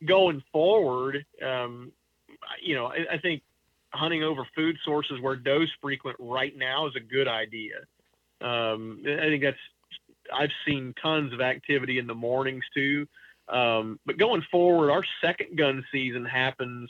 [0.06, 1.92] going forward, um,
[2.62, 3.42] you know, I, I think
[3.94, 7.76] hunting over food sources where does frequent right now is a good idea.
[8.42, 9.58] Um, I think that's
[10.34, 13.08] I've seen tons of activity in the mornings too.
[13.50, 16.90] Um, but going forward, our second gun season happens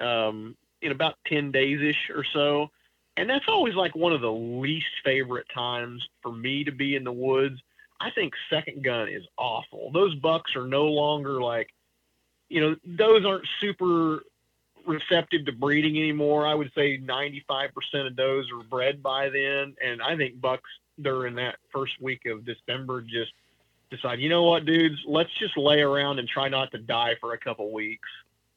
[0.00, 2.70] um, in about 10 days ish or so.
[3.16, 7.04] And that's always like one of the least favorite times for me to be in
[7.04, 7.60] the woods.
[8.00, 9.90] I think second gun is awful.
[9.92, 11.68] Those bucks are no longer like,
[12.48, 14.24] you know, those aren't super
[14.86, 16.46] receptive to breeding anymore.
[16.46, 17.70] I would say 95%
[18.06, 19.74] of those are bred by then.
[19.84, 20.70] And I think bucks
[21.00, 23.32] during that first week of December just
[23.90, 27.34] decide, you know what, dudes, let's just lay around and try not to die for
[27.34, 28.08] a couple weeks.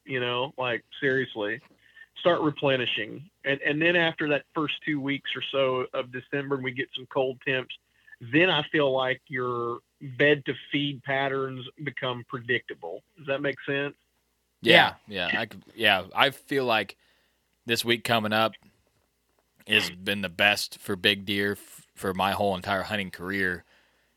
[0.05, 1.59] You know, like seriously,
[2.19, 3.29] start replenishing.
[3.43, 6.87] And and then after that first two weeks or so of December, and we get
[6.95, 7.75] some cold temps,
[8.31, 9.79] then I feel like your
[10.17, 13.03] bed to feed patterns become predictable.
[13.17, 13.95] Does that make sense?
[14.61, 16.03] Yeah, yeah, I could, yeah.
[16.15, 16.95] I feel like
[17.65, 18.53] this week coming up
[19.67, 23.63] has been the best for big deer f- for my whole entire hunting career,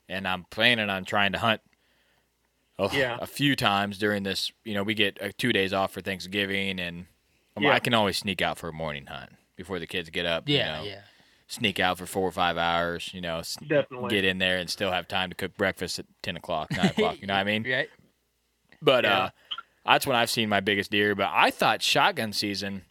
[0.09, 1.61] and I'm planning on trying to hunt
[2.78, 3.18] a, Yeah.
[3.20, 4.51] a few times during this.
[4.64, 7.07] You know, we get uh, two days off for Thanksgiving, and
[7.57, 7.72] um, Yeah.
[7.74, 10.49] I can always sneak out for a morning hunt before the kids get up.
[10.49, 11.01] you Yeah, know, yeah.
[11.49, 13.11] Sneak out for four or five hours.
[13.12, 14.09] You know, Definitely.
[14.11, 17.20] get in there and still have time to cook breakfast at ten o'clock, nine o'clock.
[17.20, 17.64] You know what I mean?
[17.68, 17.88] Right.
[18.80, 19.18] But Yeah.
[19.24, 19.30] uh,
[19.91, 21.14] that's when I've seen my biggest deer.
[21.14, 22.82] But I thought shotgun season,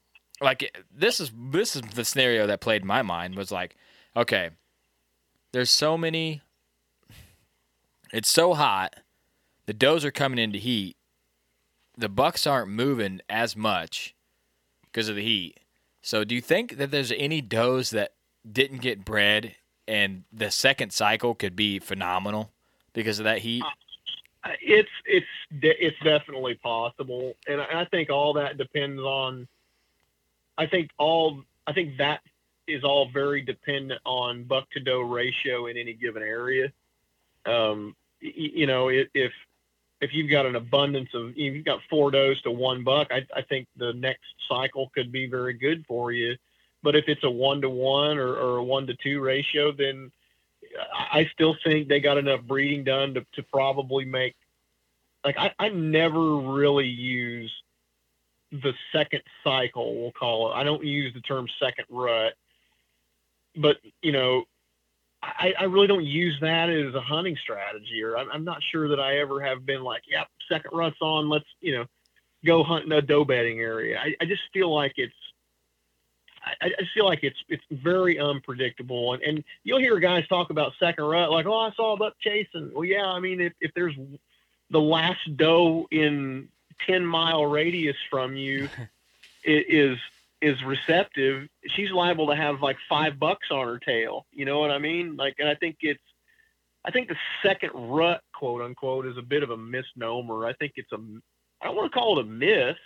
[0.41, 3.75] like this is this is the scenario that played in my mind was like,
[4.15, 4.49] okay,
[5.51, 6.41] there's so many.
[8.11, 8.95] It's so hot,
[9.67, 10.97] the does are coming into heat.
[11.95, 14.15] The bucks aren't moving as much
[14.81, 15.59] because of the heat.
[16.01, 18.13] So, do you think that there's any does that
[18.51, 19.55] didn't get bred
[19.87, 22.51] and the second cycle could be phenomenal
[22.93, 23.63] because of that heat?
[24.43, 25.27] Uh, It's it's
[25.61, 29.47] it's definitely possible, and I think all that depends on.
[30.57, 32.21] I think all I think that
[32.67, 36.71] is all very dependent on buck to doe ratio in any given area.
[37.45, 39.07] Um, you know, if
[40.01, 43.41] if you've got an abundance of you've got four does to one buck, I, I
[43.41, 46.35] think the next cycle could be very good for you.
[46.81, 50.11] But if it's a one to one or, or a one to two ratio, then
[50.91, 54.35] I still think they got enough breeding done to, to probably make
[55.25, 57.51] like I, I never really use
[58.51, 60.55] the second cycle we'll call it.
[60.55, 62.33] I don't use the term second rut
[63.55, 64.43] but you know
[65.21, 68.87] I, I really don't use that as a hunting strategy or I'm, I'm not sure
[68.87, 71.85] that i ever have been like yep second rut's on let's you know
[72.45, 73.99] go hunt in a doe bedding area.
[73.99, 75.13] I, I just feel like it's
[76.61, 80.73] I, I feel like it's it's very unpredictable, and, and you'll hear guys talk about
[80.79, 82.71] second rut like, oh, I saw a buck chasing.
[82.73, 83.95] Well, yeah, I mean, if, if there's
[84.69, 86.49] the last doe in
[86.85, 88.69] ten mile radius from you
[89.43, 89.97] it is
[90.41, 94.25] is receptive, she's liable to have like five bucks on her tail.
[94.31, 95.15] You know what I mean?
[95.17, 95.99] Like, and I think it's,
[96.85, 100.45] I think the second rut, quote unquote, is a bit of a misnomer.
[100.45, 100.97] I think it's a,
[101.61, 102.77] I don't want to call it a myth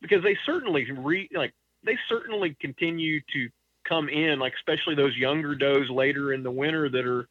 [0.00, 1.52] because they certainly re like
[1.86, 3.48] they certainly continue to
[3.84, 7.28] come in, like especially those younger does later in the winter that are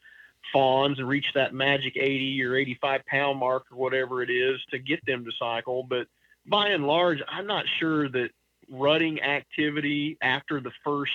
[0.51, 4.79] fawns and reach that magic 80 or 85 pound mark or whatever it is to
[4.79, 5.83] get them to cycle.
[5.83, 6.07] But
[6.45, 8.29] by and large, I'm not sure that
[8.69, 11.11] rutting activity after the first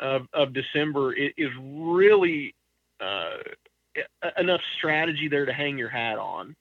[0.00, 2.54] of, of December is really
[3.00, 3.38] uh,
[4.38, 6.54] enough strategy there to hang your hat on.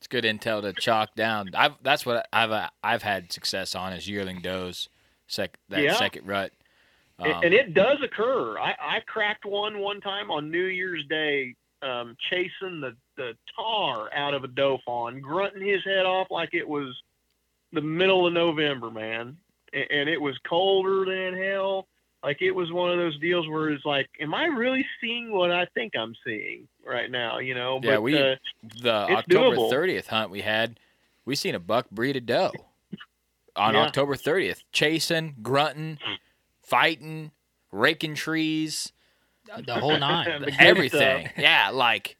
[0.00, 1.50] It's good intel to chalk down.
[1.54, 4.88] I've that's what I've uh, I've had success on is yearling does,
[5.26, 5.94] sec that Yeah.
[5.94, 6.52] second rut.
[7.18, 8.58] And- Um, and it does occur.
[8.58, 14.08] I, I cracked one one time on New Year's Day, um, chasing the, the tar
[14.14, 16.96] out of a doe fawn, grunting his head off like it was
[17.72, 19.36] the middle of November, man.
[19.74, 21.88] A- And it was colder than hell.
[22.22, 25.50] Like it was one of those deals where it's like, am I really seeing what
[25.50, 27.38] I think I'm seeing right now?
[27.38, 27.80] You know?
[27.82, 28.36] Yeah, but, we- uh,
[28.82, 29.72] the October doable.
[29.72, 30.78] 30th hunt we had,
[31.24, 32.52] we seen a buck breed a doe
[33.56, 33.80] on Yeah.
[33.80, 35.98] October 30th, chasing, grunting,
[36.62, 37.30] fighting,
[37.72, 38.92] raking trees,
[39.66, 40.42] The whole nine.
[40.42, 41.30] The everything.
[41.38, 42.16] Yeah, like,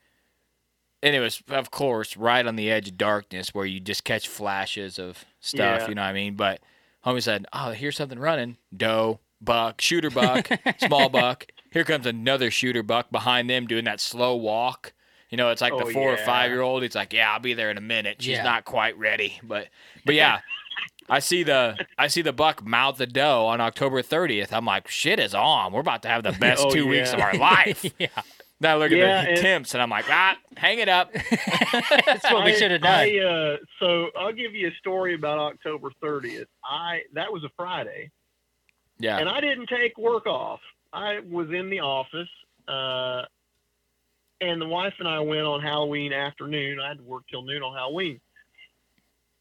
[1.03, 4.29] and it was of course right on the edge of darkness where you just catch
[4.29, 5.83] flashes of stuff.
[5.83, 5.89] Yeah.
[5.89, 6.35] You know what I mean?
[6.35, 6.61] But
[7.07, 8.57] homie said, "Oh, here's something running.
[8.77, 11.47] Doe, buck, shooter buck, small buck.
[11.72, 14.93] Here comes another shooter buck behind them doing that slow walk."
[15.30, 16.82] You know, it's like the Oh, four or five year old.
[16.82, 18.20] It's like, yeah, I'll be there in a minute.
[18.20, 18.43] She's Yeah.
[18.43, 19.68] not quite ready, but
[20.05, 20.41] but yeah,
[21.09, 24.53] I see the I see the buck mouth the doe on October 30th.
[24.53, 25.72] I'm like, shit is on.
[25.72, 27.84] We're about to have the best Oh, two weeks of our life.
[28.01, 28.09] yeah,
[28.61, 31.12] Now look at Yeah, the and- temps, and I'm like, ah, hang it up.
[31.12, 32.93] that's what we should have done.
[33.09, 36.47] I, uh, so I'll give you a story about October 30th.
[36.64, 38.11] I that was a Friday.
[39.01, 40.61] Yeah, and I didn't take work off.
[40.93, 42.29] I was in the office,
[42.69, 43.23] uh,
[44.41, 46.79] and the wife and I went on Halloween afternoon.
[46.79, 48.21] I had to work till noon on Halloween.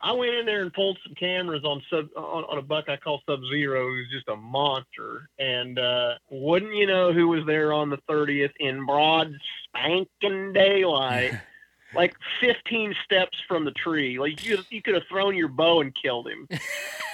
[0.02, 2.96] I went in there and pulled some cameras on sub on, on a buck I
[2.96, 5.30] call Sub Zero, who's just a monster.
[5.38, 9.36] And uh, wouldn't you know who was there on the 30th in broad
[9.66, 11.34] spanking daylight,
[11.94, 14.20] like 15 steps from the tree.
[14.20, 16.48] Like you, you could have thrown your bow and killed him.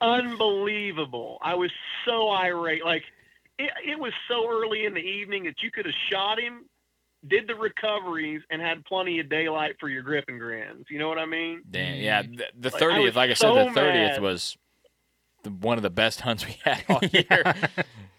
[0.00, 1.38] Unbelievable.
[1.42, 1.70] I was
[2.06, 2.84] so irate.
[2.84, 3.04] Like
[3.58, 6.64] it, it was so early in the evening that you could have shot him,
[7.28, 10.86] did the recoveries, and had plenty of daylight for your grip and grins.
[10.88, 11.62] You know what I mean?
[11.70, 12.22] damn, yeah.
[12.22, 14.56] The, the Like, I 30th, was like I so said, the 30th was
[15.42, 17.54] the, one of the best hunts we had all year.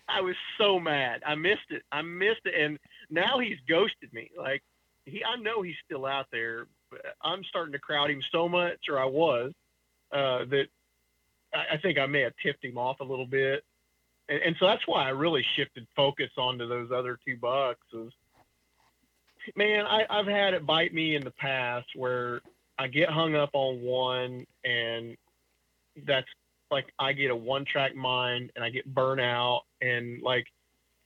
[0.08, 1.22] I was so mad.
[1.26, 1.84] I missed it.
[1.92, 2.78] I missed it, and
[3.10, 4.30] now he's ghosted me.
[4.38, 4.62] Like
[5.06, 6.68] he, I know he's still out there.
[6.92, 9.54] But I'm starting to crowd him so much, or I was,
[10.12, 10.66] uh, that
[11.54, 13.64] I, I think I may have tipped him off a little bit,
[14.30, 17.86] and, and so that's why I really shifted focus onto those other two bucks.
[19.56, 22.42] Man, I, I've had it bite me in the past where
[22.78, 25.18] I get hung up on one, and
[26.06, 26.28] that's
[26.70, 29.62] like I get a one track mind and I get burnout.
[29.82, 30.46] And like,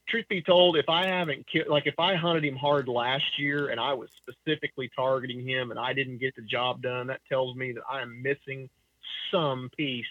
[0.08, 3.70] truth be told, if I haven't killed, like if I hunted him hard last year
[3.70, 7.56] and I was specifically targeting him and I didn't get the job done, that tells
[7.56, 8.70] me that I am missing
[9.32, 10.06] some piece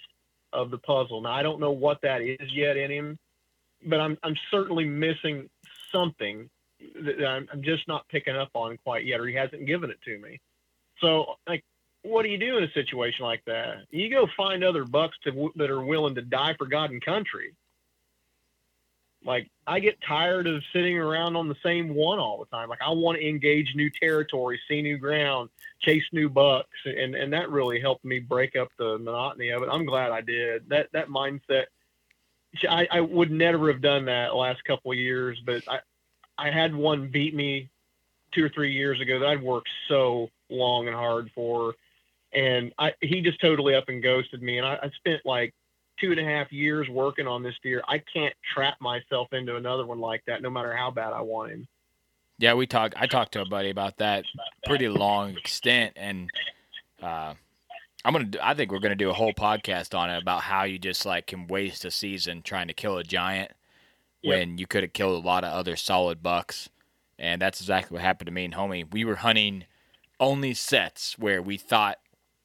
[0.54, 1.20] of the puzzle.
[1.20, 3.18] Now I don't know what that is yet in him,
[3.84, 5.50] but I'm I'm certainly missing
[5.92, 6.48] something
[6.80, 9.98] that I'm, I'm just not picking up on quite yet, or he hasn't given it
[10.04, 10.40] to me.
[11.00, 11.64] So like
[12.04, 13.86] what do you do in a situation like that?
[13.90, 17.54] You go find other bucks to, that are willing to die for God and country.
[19.24, 22.68] Like I get tired of sitting around on the same one all the time.
[22.68, 25.50] Like I want to engage new territory, see new ground,
[25.80, 29.68] chase new bucks, and and that really helped me break up the monotony of it.
[29.70, 30.68] I'm glad I did.
[30.68, 31.64] That that mindset.
[32.68, 35.80] I, I would never have done that last couple of years, but I
[36.38, 37.70] I had one beat me
[38.32, 41.74] two or three years ago that I'd worked so long and hard for
[42.34, 44.58] and I, he just totally up and ghosted me.
[44.58, 45.54] And I, I spent like
[46.00, 47.82] two and a half years working on this deer.
[47.88, 51.52] I can't trap myself into another one like that, no matter how bad I want
[51.52, 51.68] him.
[52.38, 52.94] Yeah, we talked.
[52.96, 54.24] I talked to a buddy about that
[54.66, 56.28] pretty long extent, and
[57.02, 57.34] uh,
[58.04, 58.30] I'm gonna.
[58.42, 61.28] I think we're gonna do a whole podcast on it about how you just like
[61.28, 63.52] can waste a season trying to kill a giant
[64.22, 64.30] Yep.
[64.38, 66.70] when you could have killed a lot of other solid bucks,
[67.18, 68.90] and that's exactly what happened to me and homie.
[68.90, 69.64] We were hunting
[70.18, 71.98] only sets where we thought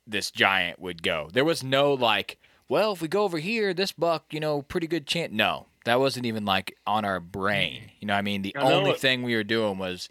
[0.05, 1.29] this giant would go.
[1.31, 2.37] There was no like,
[2.69, 5.33] well, if we go over here, this buck, you know, pretty good chance.
[5.33, 7.91] No, that wasn't even like on our brain.
[7.99, 8.99] You know, what I mean, the I only it.
[8.99, 10.09] thing we were doing was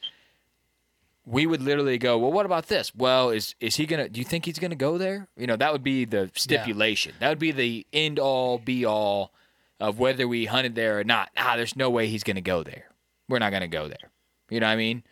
[1.24, 2.94] we would literally go, well, what about this?
[2.94, 4.09] Well, is is he gonna?
[4.09, 5.28] Do you think he's gonna go there?
[5.36, 7.14] You know, that would be the stipulation.
[7.20, 9.32] That would be the end all be all
[9.80, 11.30] of whether we hunted there or not.
[11.36, 12.84] Ah, there's no way he's gonna go there.
[13.28, 14.11] We're not gonna go there.
[14.50, 15.02] You know what I mean?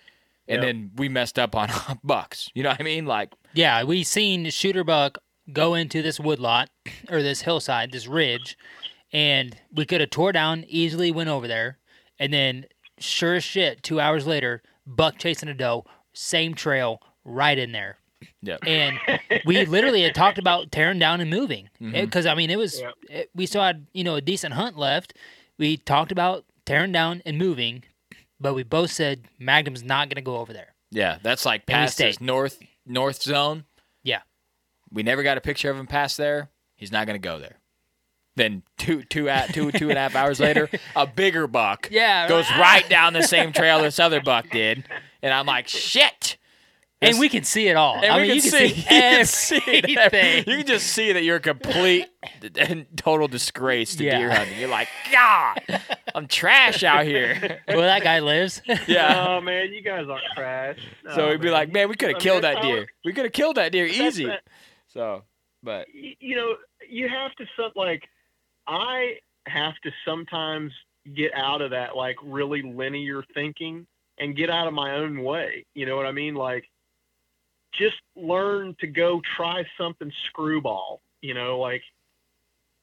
[0.48, 0.62] And Yep.
[0.62, 1.68] then we messed up on
[2.04, 2.50] bucks.
[2.54, 3.04] You know what I mean?
[3.04, 5.18] Like, Yeah, we seen shooter buck
[5.52, 6.70] go into this woodlot
[7.10, 8.56] or this hillside, this ridge,
[9.12, 11.78] and we could have tore down, easily went over there,
[12.18, 12.66] and then
[12.98, 17.98] sure as shit, two hours later, buck chasing a doe, same trail, right in there.
[18.42, 18.98] yeah, And
[19.44, 22.32] we literally had talked about tearing down and moving because mm-hmm.
[22.32, 22.94] I mean it was Yep.
[23.10, 25.14] it, we still had you know a decent hunt left.
[25.58, 27.84] We talked about tearing down and moving,
[28.40, 30.74] but we both said Magnum's not going to go over there.
[30.90, 31.18] yeah.
[31.22, 33.64] That's like past this north north zone.
[34.90, 34.94] Yeah.
[34.96, 36.50] We never got a picture of him past there.
[36.74, 37.58] He's not gonna go there.
[38.36, 42.28] Then two two at two two and a half hours later, a bigger buck Yeah,
[42.28, 44.84] goes right down the same trail this other buck did,
[45.22, 46.36] and I'm like, shit.
[47.00, 47.94] and This- we can see it all.
[47.96, 50.44] And I we mean, can you see, can see you can see everything.
[50.46, 52.08] You can just see that you're a complete
[52.58, 54.18] and total disgrace to Yeah.
[54.18, 54.58] deer hunting.
[54.60, 55.80] You're like, God,
[56.14, 57.62] I'm trash out here.
[57.68, 58.60] Well, that guy lives.
[58.86, 59.24] Yeah.
[59.28, 60.78] Oh man, you guys aren't trash.
[61.14, 61.52] So Oh, we'd be man.
[61.54, 62.86] like, man, we could have killed that deer.
[63.02, 64.26] We could have killed that deer easy.
[64.26, 64.42] that-
[64.96, 65.22] So,
[65.62, 66.56] but you know,
[66.88, 68.02] you have to some like
[68.66, 70.72] I have to sometimes
[71.14, 73.86] get out of that like really linear thinking
[74.18, 75.66] and get out of my own way.
[75.74, 76.34] You know what I mean?
[76.34, 76.64] Like
[77.74, 81.82] just learn to go try something screwball, you know, like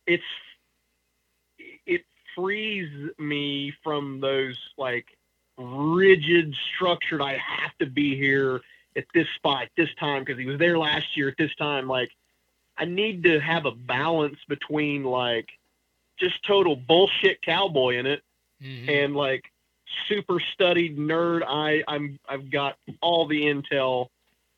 [0.05, 0.23] it's
[1.57, 2.01] it
[2.35, 5.05] frees me from those like
[5.57, 8.61] rigid structured I have to be here
[8.95, 12.09] at this spot this time because he was there last year at this time like
[12.77, 15.49] I need to have a balance between like
[16.19, 18.21] just total bullshit cowboy in it
[18.61, 18.89] Mhm.
[18.89, 19.43] and like
[20.07, 21.41] super studied nerd.
[21.47, 24.07] I I'm I've got all the intel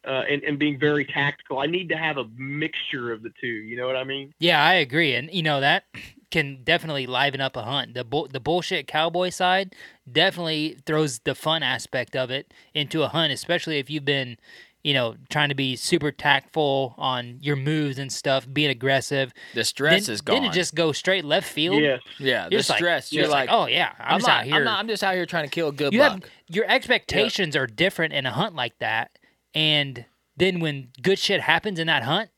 [0.05, 1.59] uh, and and being very tactical.
[1.59, 3.47] I need to have a mixture of the two.
[3.47, 4.33] You know what I mean?
[4.39, 5.85] Yeah, I agree, and you know that
[6.31, 7.93] can definitely liven up a hunt.
[7.93, 9.75] The bull the bullshit cowboy side
[10.11, 14.37] definitely throws the fun aspect of it into a hunt, especially if you've been,
[14.83, 19.33] you know, trying to be super tactful on your moves and stuff, being aggressive.
[19.53, 20.35] the stress then, is gone.
[20.41, 21.81] Then it just go straight left field.
[21.81, 23.11] Yeah, yeah, You're the just like- stress.
[23.11, 24.55] You're you're like, like, oh yeah, I'm, I'm just not, out here.
[24.55, 24.79] I'm not.
[24.79, 26.11] I'm just out here trying to kill a good you buck.
[26.11, 29.17] have your expectations are different in a hunt like that,
[29.53, 30.05] and
[30.37, 32.29] then when good shit happens in that hunt,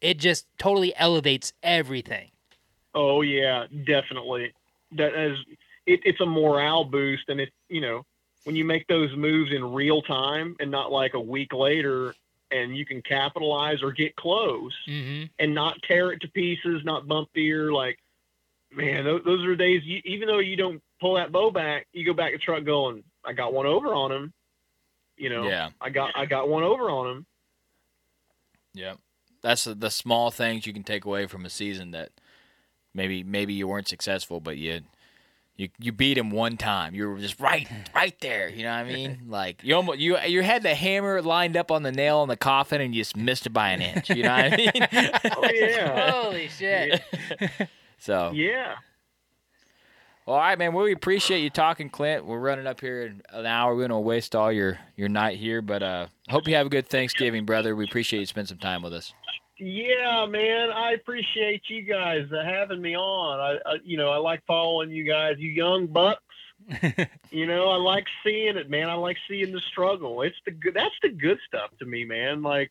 [0.00, 2.30] it just totally elevates everything.
[2.94, 4.52] Oh yeah, definitely.
[4.92, 5.38] That is,
[5.86, 8.04] it, it's a morale boost, and it you know
[8.44, 12.14] when you make those moves in real time and not like a week later,
[12.50, 17.08] and you can capitalize or get close hmm and not tear it to pieces, not
[17.08, 17.72] bump deer.
[17.72, 17.98] Like
[18.74, 19.82] man, those, those are days.
[19.84, 23.02] You, even though you don't pull that bow back, you go back to truck going,
[23.24, 24.32] I got one over on him.
[25.16, 25.70] You know, Yeah.
[25.80, 27.26] I got I got one over on him.
[28.74, 28.94] Yeah,
[29.42, 32.10] That's the, the small things you can take away from a season that
[32.94, 34.80] maybe maybe you weren't successful, but you
[35.56, 36.94] you you beat him one time.
[36.94, 38.48] You were just right right there.
[38.48, 39.18] You know what I mean?
[39.28, 42.36] Like you almost you you had the hammer lined up on the nail on the
[42.36, 44.10] coffin and you just missed it by an inch.
[44.10, 44.72] You know what I mean?
[45.36, 47.02] Oh yeah, Holy shit!
[47.98, 48.76] so yeah.
[50.24, 50.72] Well, All right, man.
[50.72, 52.24] Well, we appreciate you talking, Clint.
[52.24, 53.74] We're running up here in an hour.
[53.74, 56.88] We're gonna waste all your your night here, but uh, hope you have a good
[56.88, 57.74] Thanksgiving, brother.
[57.74, 59.12] We appreciate you spending some time with us.
[59.64, 63.38] Yeah, man, I appreciate you guys uh, having me on.
[63.38, 66.20] I, I, you know, I like following you guys, you young bucks.
[67.30, 68.90] you know, I like seeing it, man.
[68.90, 70.22] I like seeing the struggle.
[70.22, 70.74] It's the good.
[70.74, 72.42] That's the good stuff to me, man.
[72.42, 72.70] Like,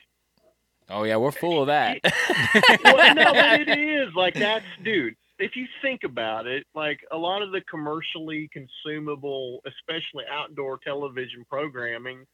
[0.89, 1.99] Oh yeah, we're full of that.
[2.83, 5.15] well, no, but it is like that's, dude.
[5.39, 11.45] If you think about it, like a lot of the commercially consumable, especially outdoor television
[11.49, 12.25] programming,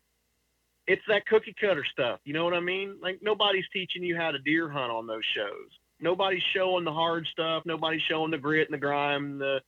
[0.87, 2.19] it's that cookie cutter stuff.
[2.23, 2.95] You know what I mean?
[3.01, 5.69] Like nobody's teaching you how to deer hunt on those shows.
[5.99, 7.63] Nobody's showing the hard stuff.
[7.65, 9.61] Nobody's showing the grit and the grime, the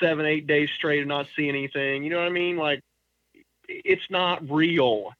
[0.00, 2.04] seven, eight days straight of not seeing anything.
[2.04, 2.56] You know what I mean?
[2.56, 2.82] Like
[3.68, 5.12] it's not real.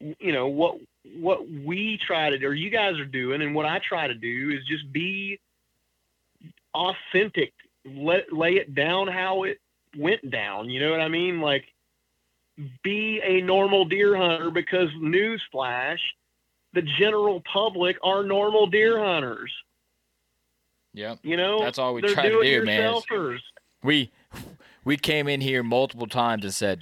[0.00, 0.76] You know what
[1.18, 4.14] what we try to do, or you guys are doing, and what I try to
[4.14, 5.38] do is just be
[6.74, 7.52] authentic.
[7.84, 9.60] Let lay it down how it
[9.96, 10.70] went down.
[10.70, 11.40] You know what I mean?
[11.40, 11.66] Like
[12.82, 15.98] be a normal deer hunter because newsflash,
[16.72, 19.52] the general public are normal deer hunters.
[20.92, 21.18] yep.
[21.22, 23.00] You know, That's all we try to do, man.
[23.82, 24.10] We
[24.84, 26.80] we came in here multiple times and said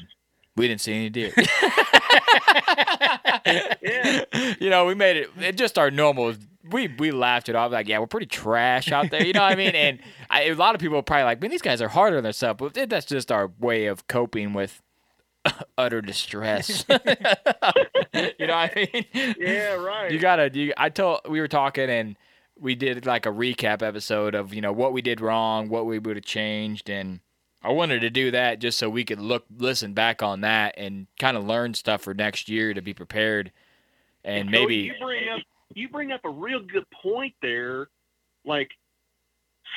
[0.56, 1.32] we didn't see any deer.
[1.36, 1.44] Yeah.
[4.60, 6.34] you know, we made it, it just our normal.
[6.70, 9.24] We we laughed it off like, yeah, we're pretty trash out there.
[9.24, 9.74] You know what I mean?
[9.74, 9.98] And
[10.30, 12.58] I, a lot of people are probably like, man, these guys are harder on themselves.
[12.58, 14.80] But that's just our way of coping with
[15.78, 16.84] utter distress.
[16.90, 16.96] you
[18.46, 19.04] know what I mean?
[19.38, 20.10] Yeah, right.
[20.10, 20.50] You gotta.
[20.52, 22.16] You, I told we were talking and
[22.60, 25.98] we did like a recap episode of you know what we did wrong, what we
[25.98, 27.20] would have changed, and
[27.62, 31.06] I wanted to do that just so we could look, listen back on that, and
[31.18, 33.52] kind of learn stuff for next year to be prepared,
[34.24, 35.40] and Cody, maybe you bring up
[35.74, 37.88] you bring up a real good point there.
[38.44, 38.70] Like,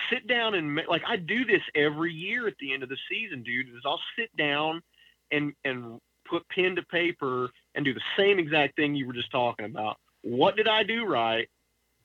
[0.10, 2.98] sit down and ma- like I do this every year at the end of the
[3.10, 3.70] season, dude.
[3.70, 4.82] Is I'll sit down
[5.36, 5.99] and and
[6.30, 9.98] put pen to paper and do the same exact thing you were just talking about.
[10.24, 11.48] What did I do right?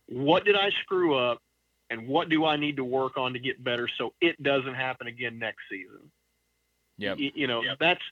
[0.09, 1.39] What did I screw up?
[1.89, 5.09] And what do I need to work on to get better so it doesn't happen
[5.09, 6.11] again next season?
[6.99, 7.19] Yep.
[7.19, 8.03] Y- you know, that's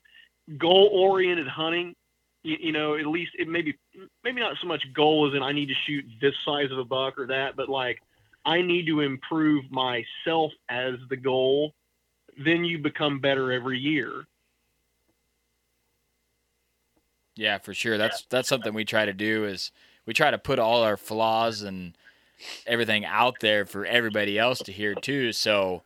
[0.57, 1.95] goal oriented hunting.
[2.43, 3.77] You, you know, at least it maybe
[4.23, 6.83] maybe not so much goal as in I need to shoot this size of a
[6.83, 8.01] buck or that, but like
[8.45, 11.73] I need to improve myself as the goal.
[12.43, 14.25] Then you become better every year.
[17.39, 17.97] Yeah, for sure.
[17.97, 19.71] That's that's something we try to do is
[20.05, 21.93] we try to put all our flaws and
[22.67, 25.31] everything out there for everybody else to hear too.
[25.31, 25.81] So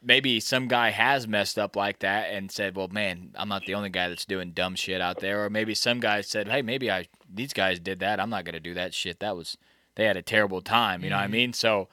[0.00, 3.74] maybe some guy has messed up like that and said, "Well, man, I'm not the
[3.74, 6.88] only guy that's doing dumb shit out there." Or maybe some guy said, "Hey, maybe
[6.88, 8.20] I these guys did that.
[8.20, 9.18] I'm not going to do that shit.
[9.18, 9.58] That was
[9.96, 11.52] they had a terrible time." You know what I mean?
[11.52, 11.88] So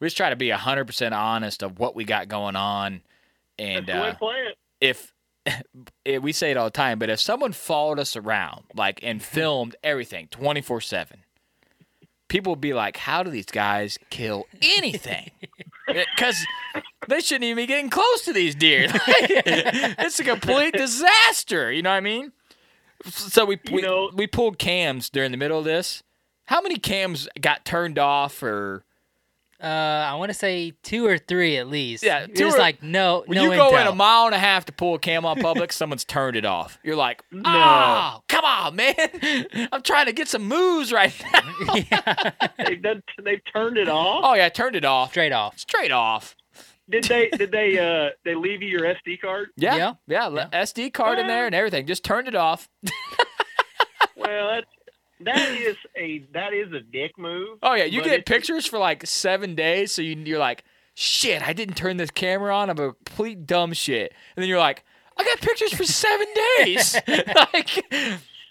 [0.00, 3.02] we just try to be 100% honest of what we got going on
[3.56, 4.14] and uh,
[4.80, 5.12] if
[6.04, 9.20] Eh, we say it all the time, but if someone followed us around, like, and
[9.34, 11.18] filmed everything 24 7,
[12.28, 15.30] people would be like, how do these guys kill anything?
[15.88, 16.44] Eh, because
[17.06, 18.88] they shouldn't even be getting close to these deer.
[18.92, 21.70] it's a complete disaster.
[21.70, 22.32] You know what I mean?
[23.04, 26.02] So we, we, know- we pulled cams during the middle of this.
[26.46, 28.84] How many cams got turned off or
[29.62, 32.02] Uh, I want to say two or three at least.
[32.04, 34.34] Yeah, You're two just or- like no, When no you go in a mile and
[34.34, 36.78] a half to pull a cam on public, someone's turned it off.
[36.82, 38.94] You're like, oh, come on, man.
[39.72, 41.74] I'm trying to get some moves right now.
[42.66, 44.20] They've, done, they've turned it off.
[44.24, 45.10] oh, yeah, I turned it off.
[45.10, 45.58] straight off.
[45.58, 46.36] Straight off.
[46.88, 47.28] Did they?
[47.30, 47.78] Did they?
[47.78, 49.48] Uh, they leave you your SD card?
[49.56, 49.76] Yeah.
[49.76, 49.92] Yeah.
[50.06, 50.26] Yeah.
[50.26, 51.86] le- SD card in there and everything.
[51.86, 52.68] Just turned it off.
[54.16, 54.66] Well, that's
[55.20, 57.58] that is a that is a dick move.
[57.62, 57.84] Oh, yeah.
[57.84, 59.92] You get pictures for like seven days.
[59.92, 60.64] So you, you're like,
[60.94, 62.70] shit, I didn't turn this camera on.
[62.70, 64.12] I'm a complete dumb shit.
[64.36, 64.84] And then you're like,
[65.16, 66.26] I got pictures for seven
[66.58, 66.96] days.
[67.08, 67.84] like,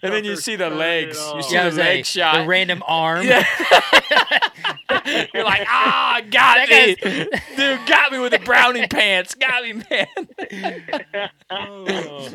[0.02, 1.18] and then you see the legs.
[1.34, 2.36] You see Yeah, I the leg like, shot.
[2.42, 3.26] the random arm.
[3.26, 3.44] Yeah.
[5.34, 6.94] You're like, ah, got me.
[7.56, 9.34] Dude, got me with the brownie pants.
[9.34, 10.06] Got me, man.
[10.50, 12.28] Yeah, Oh.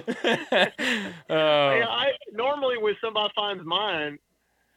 [1.29, 4.19] I normally when somebody finds mine,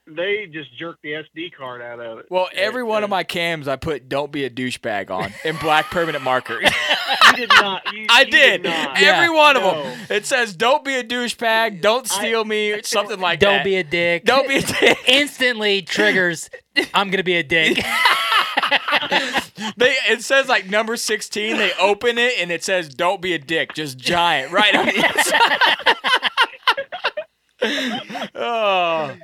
[0.07, 2.27] they just jerk the SD card out of it.
[2.31, 5.87] Well, every one of my cams I put "Don't be a douchebag" on in black
[5.91, 6.61] permanent marker.
[7.31, 7.83] You did not.
[7.93, 8.63] You, I you did.
[8.63, 9.03] not.
[9.03, 9.83] Every one of No.
[9.83, 9.99] them.
[10.09, 12.81] It says "Don't be a douchebag." Don't steal me.
[12.83, 13.65] Something like Don't that.
[13.65, 14.25] be a dick.
[14.25, 14.99] Don't be a dick.
[15.09, 16.49] Instantly triggers.
[16.95, 17.77] I'm gonna be a dick.
[19.77, 21.57] they it says like number sixteen.
[21.57, 24.95] They open it and it says "Don't be a dick," just giant right on the
[24.95, 25.59] inside.
[28.35, 29.15] oh,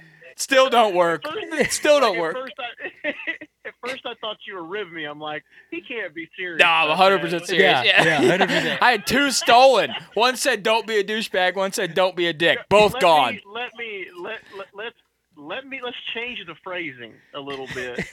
[0.41, 1.25] still don't work.
[1.71, 2.35] Still don't At work.
[2.37, 3.09] first, I,
[3.67, 5.05] at first, I thought you were ribbing me.
[5.05, 6.59] I'm like, he can't be serious.
[6.61, 7.23] No, I'm about 100 that.
[7.23, 7.85] percent serious.
[7.85, 8.79] Yeah, yeah, 100%.
[8.83, 9.93] I had two stolen.
[10.15, 13.35] One said "Don't be a douchebag." One said "Don't be a dick." Both let gone.
[13.35, 14.97] Me, let me let, let let's
[15.37, 18.05] let me let's change the phrasing a little bit.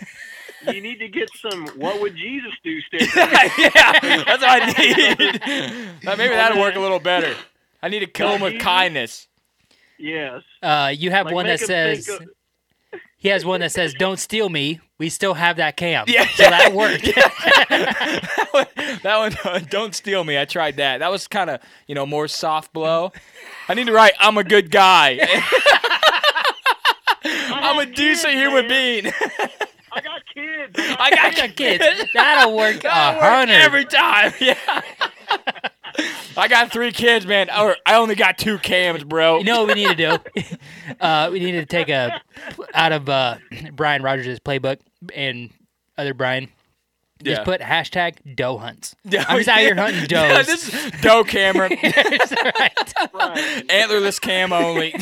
[0.73, 3.15] you need to get some "What would Jesus do?" stickers.
[3.15, 5.91] yeah, that's what I need.
[6.03, 7.35] Maybe that'll work a little better.
[7.81, 9.26] I need to kill him with kindness.
[9.99, 10.41] Yes.
[10.61, 12.27] Uh, you have Like, one that make 'em think says of-
[13.17, 16.05] he has one that says "Don't steal me." We still have that cam.
[16.07, 16.25] Yeah.
[16.27, 17.03] so that worked.
[17.69, 18.65] that one,
[19.03, 20.39] that one, uh, don't steal me.
[20.39, 20.99] I tried that.
[20.99, 23.11] That was kind of, you know, more soft blow.
[23.69, 25.19] I need to write, I'm a good guy.
[27.23, 29.03] I'm a got decent kids, human man.
[29.03, 29.13] being.
[29.91, 30.75] I got kids.
[30.99, 31.83] I got got kids.
[32.13, 33.53] That'll work a That'll hundred.
[33.55, 34.33] every time.
[34.39, 34.55] Yeah.
[36.37, 37.49] I got three kids, man.
[37.49, 39.39] Or I only got two cams, bro.
[39.39, 40.43] You know what we need to do?
[41.01, 42.21] Uh, we need to take a
[42.73, 43.35] out of uh,
[43.73, 44.79] Brian Rogers' playbook
[45.13, 45.49] and
[45.97, 46.47] other Brian.
[47.21, 47.43] Just Yeah.
[47.43, 48.95] put hashtag doe hunts.
[49.03, 50.31] Yeah, I'm just out here hunting does.
[50.31, 52.73] Yeah, this is doe camera, Right.
[53.69, 54.93] antlerless cam only.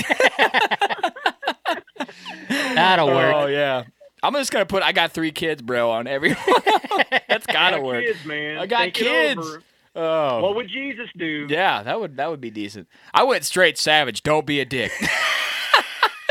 [2.50, 3.36] That'll work.
[3.36, 3.84] Oh yeah.
[4.24, 6.30] I'm just gonna put I got three kids, bro, on every.
[7.30, 8.04] That's gotta got work.
[8.06, 8.58] Kids, man.
[8.58, 9.58] I got Think it kids.
[9.96, 10.06] Over.
[10.06, 10.42] Oh.
[10.42, 11.48] What would Jesus do?
[11.50, 12.88] Yeah, that would that would be decent.
[13.14, 14.24] I went straight savage.
[14.24, 14.92] Don't be a dick.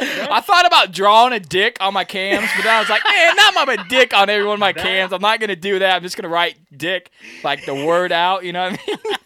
[0.01, 3.37] I thought about drawing a dick on my cams, but then I was like, man,
[3.37, 5.13] not my a dick on every one of my cams.
[5.13, 5.95] I'm not gonna do that.
[5.97, 7.11] I'm just gonna write dick,
[7.45, 8.45] like the word out.
[8.45, 8.99] You know what I mean?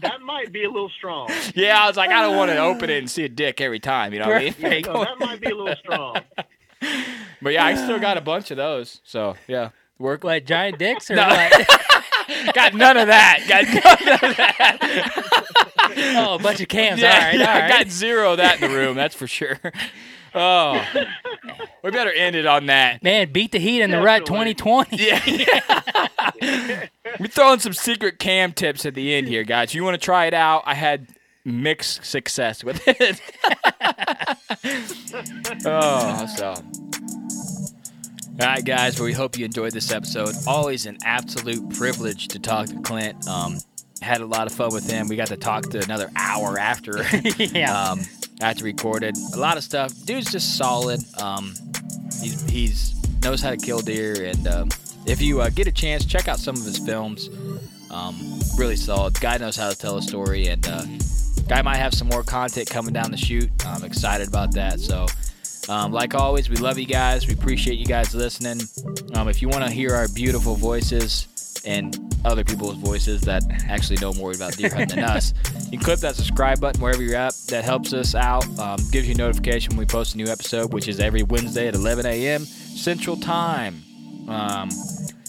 [0.00, 1.30] That might be a little strong.
[1.54, 3.78] yeah, I was like, I don't want to open it and see a dick every
[3.78, 4.12] time.
[4.12, 4.54] You know what I mean?
[4.54, 4.86] Perfect.
[4.92, 6.16] So that might be a little strong.
[7.40, 9.00] But yeah, I still got a bunch of those.
[9.04, 10.24] So yeah, work.
[10.24, 11.28] like giant dicks or No.
[11.28, 11.97] what?
[12.54, 13.44] Got none of that.
[13.48, 16.16] Got none of that.
[16.16, 17.00] oh, a bunch of cams.
[17.00, 18.96] Yeah, all right, yeah, all I got zero of that in the room.
[18.96, 19.58] That's for sure.
[20.34, 20.84] Oh,
[21.82, 23.02] we better end it on that.
[23.02, 24.96] Man, beat the heat in the rut 2020.
[24.96, 25.20] Yeah.
[27.18, 29.74] We're throwing some secret cam tips at the end here, guys.
[29.74, 30.62] You want to try it out?
[30.66, 31.08] I had
[31.44, 33.20] mixed success with it.
[35.64, 36.54] oh, so.
[38.40, 39.00] All right, guys.
[39.00, 40.32] Well, we hope you enjoyed this episode.
[40.46, 43.26] Always an absolute privilege to talk to Clint.
[43.26, 43.58] Um,
[44.00, 45.08] had a lot of fun with him.
[45.08, 47.04] We got to talk to another hour after.
[47.38, 47.76] yeah.
[47.76, 48.00] um,
[48.40, 49.92] after recorded a lot of stuff.
[50.04, 51.00] Dude's just solid.
[51.20, 51.52] Um,
[52.22, 54.68] he's he's knows how to kill deer, and um,
[55.04, 57.28] if you uh, get a chance, check out some of his films.
[57.90, 59.20] Um, really solid.
[59.20, 60.84] Guy knows how to tell a story, and uh,
[61.48, 63.50] guy might have some more content coming down the chute.
[63.66, 64.78] I'm excited about that.
[64.78, 65.06] So.
[65.68, 67.26] Um, like always, we love you guys.
[67.26, 68.60] We appreciate you guys listening.
[69.14, 73.98] Um, if you want to hear our beautiful voices and other people's voices that actually
[74.00, 75.34] know more about deer hunting than us,
[75.64, 77.34] you can click that subscribe button wherever you're at.
[77.48, 78.46] That helps us out.
[78.58, 81.68] Um, gives you a notification when we post a new episode, which is every Wednesday
[81.68, 82.44] at 11 a.m.
[82.44, 83.82] Central Time.
[84.26, 84.70] Um,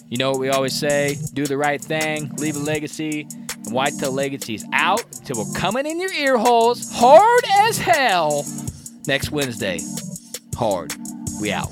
[0.08, 3.28] you know what we always say: do the right thing, leave a legacy.
[3.66, 8.46] And Whitetail Legacy's out till we're coming in your ear holes hard as hell
[9.06, 9.80] next Wednesday.
[10.60, 10.94] Hard.
[11.40, 11.72] We out.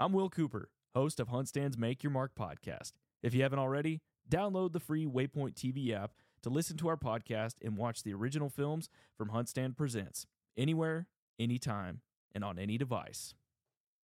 [0.00, 2.92] I'm Will Cooper, host of HuntStand's Make Your Mark podcast.
[3.20, 4.00] If you haven't already,
[4.30, 6.12] download the free Waypoint TV app
[6.42, 10.24] to listen to our podcast and watch the original films from HuntStand Presents
[10.56, 11.08] anywhere,
[11.40, 12.02] anytime,
[12.32, 13.34] and on any device.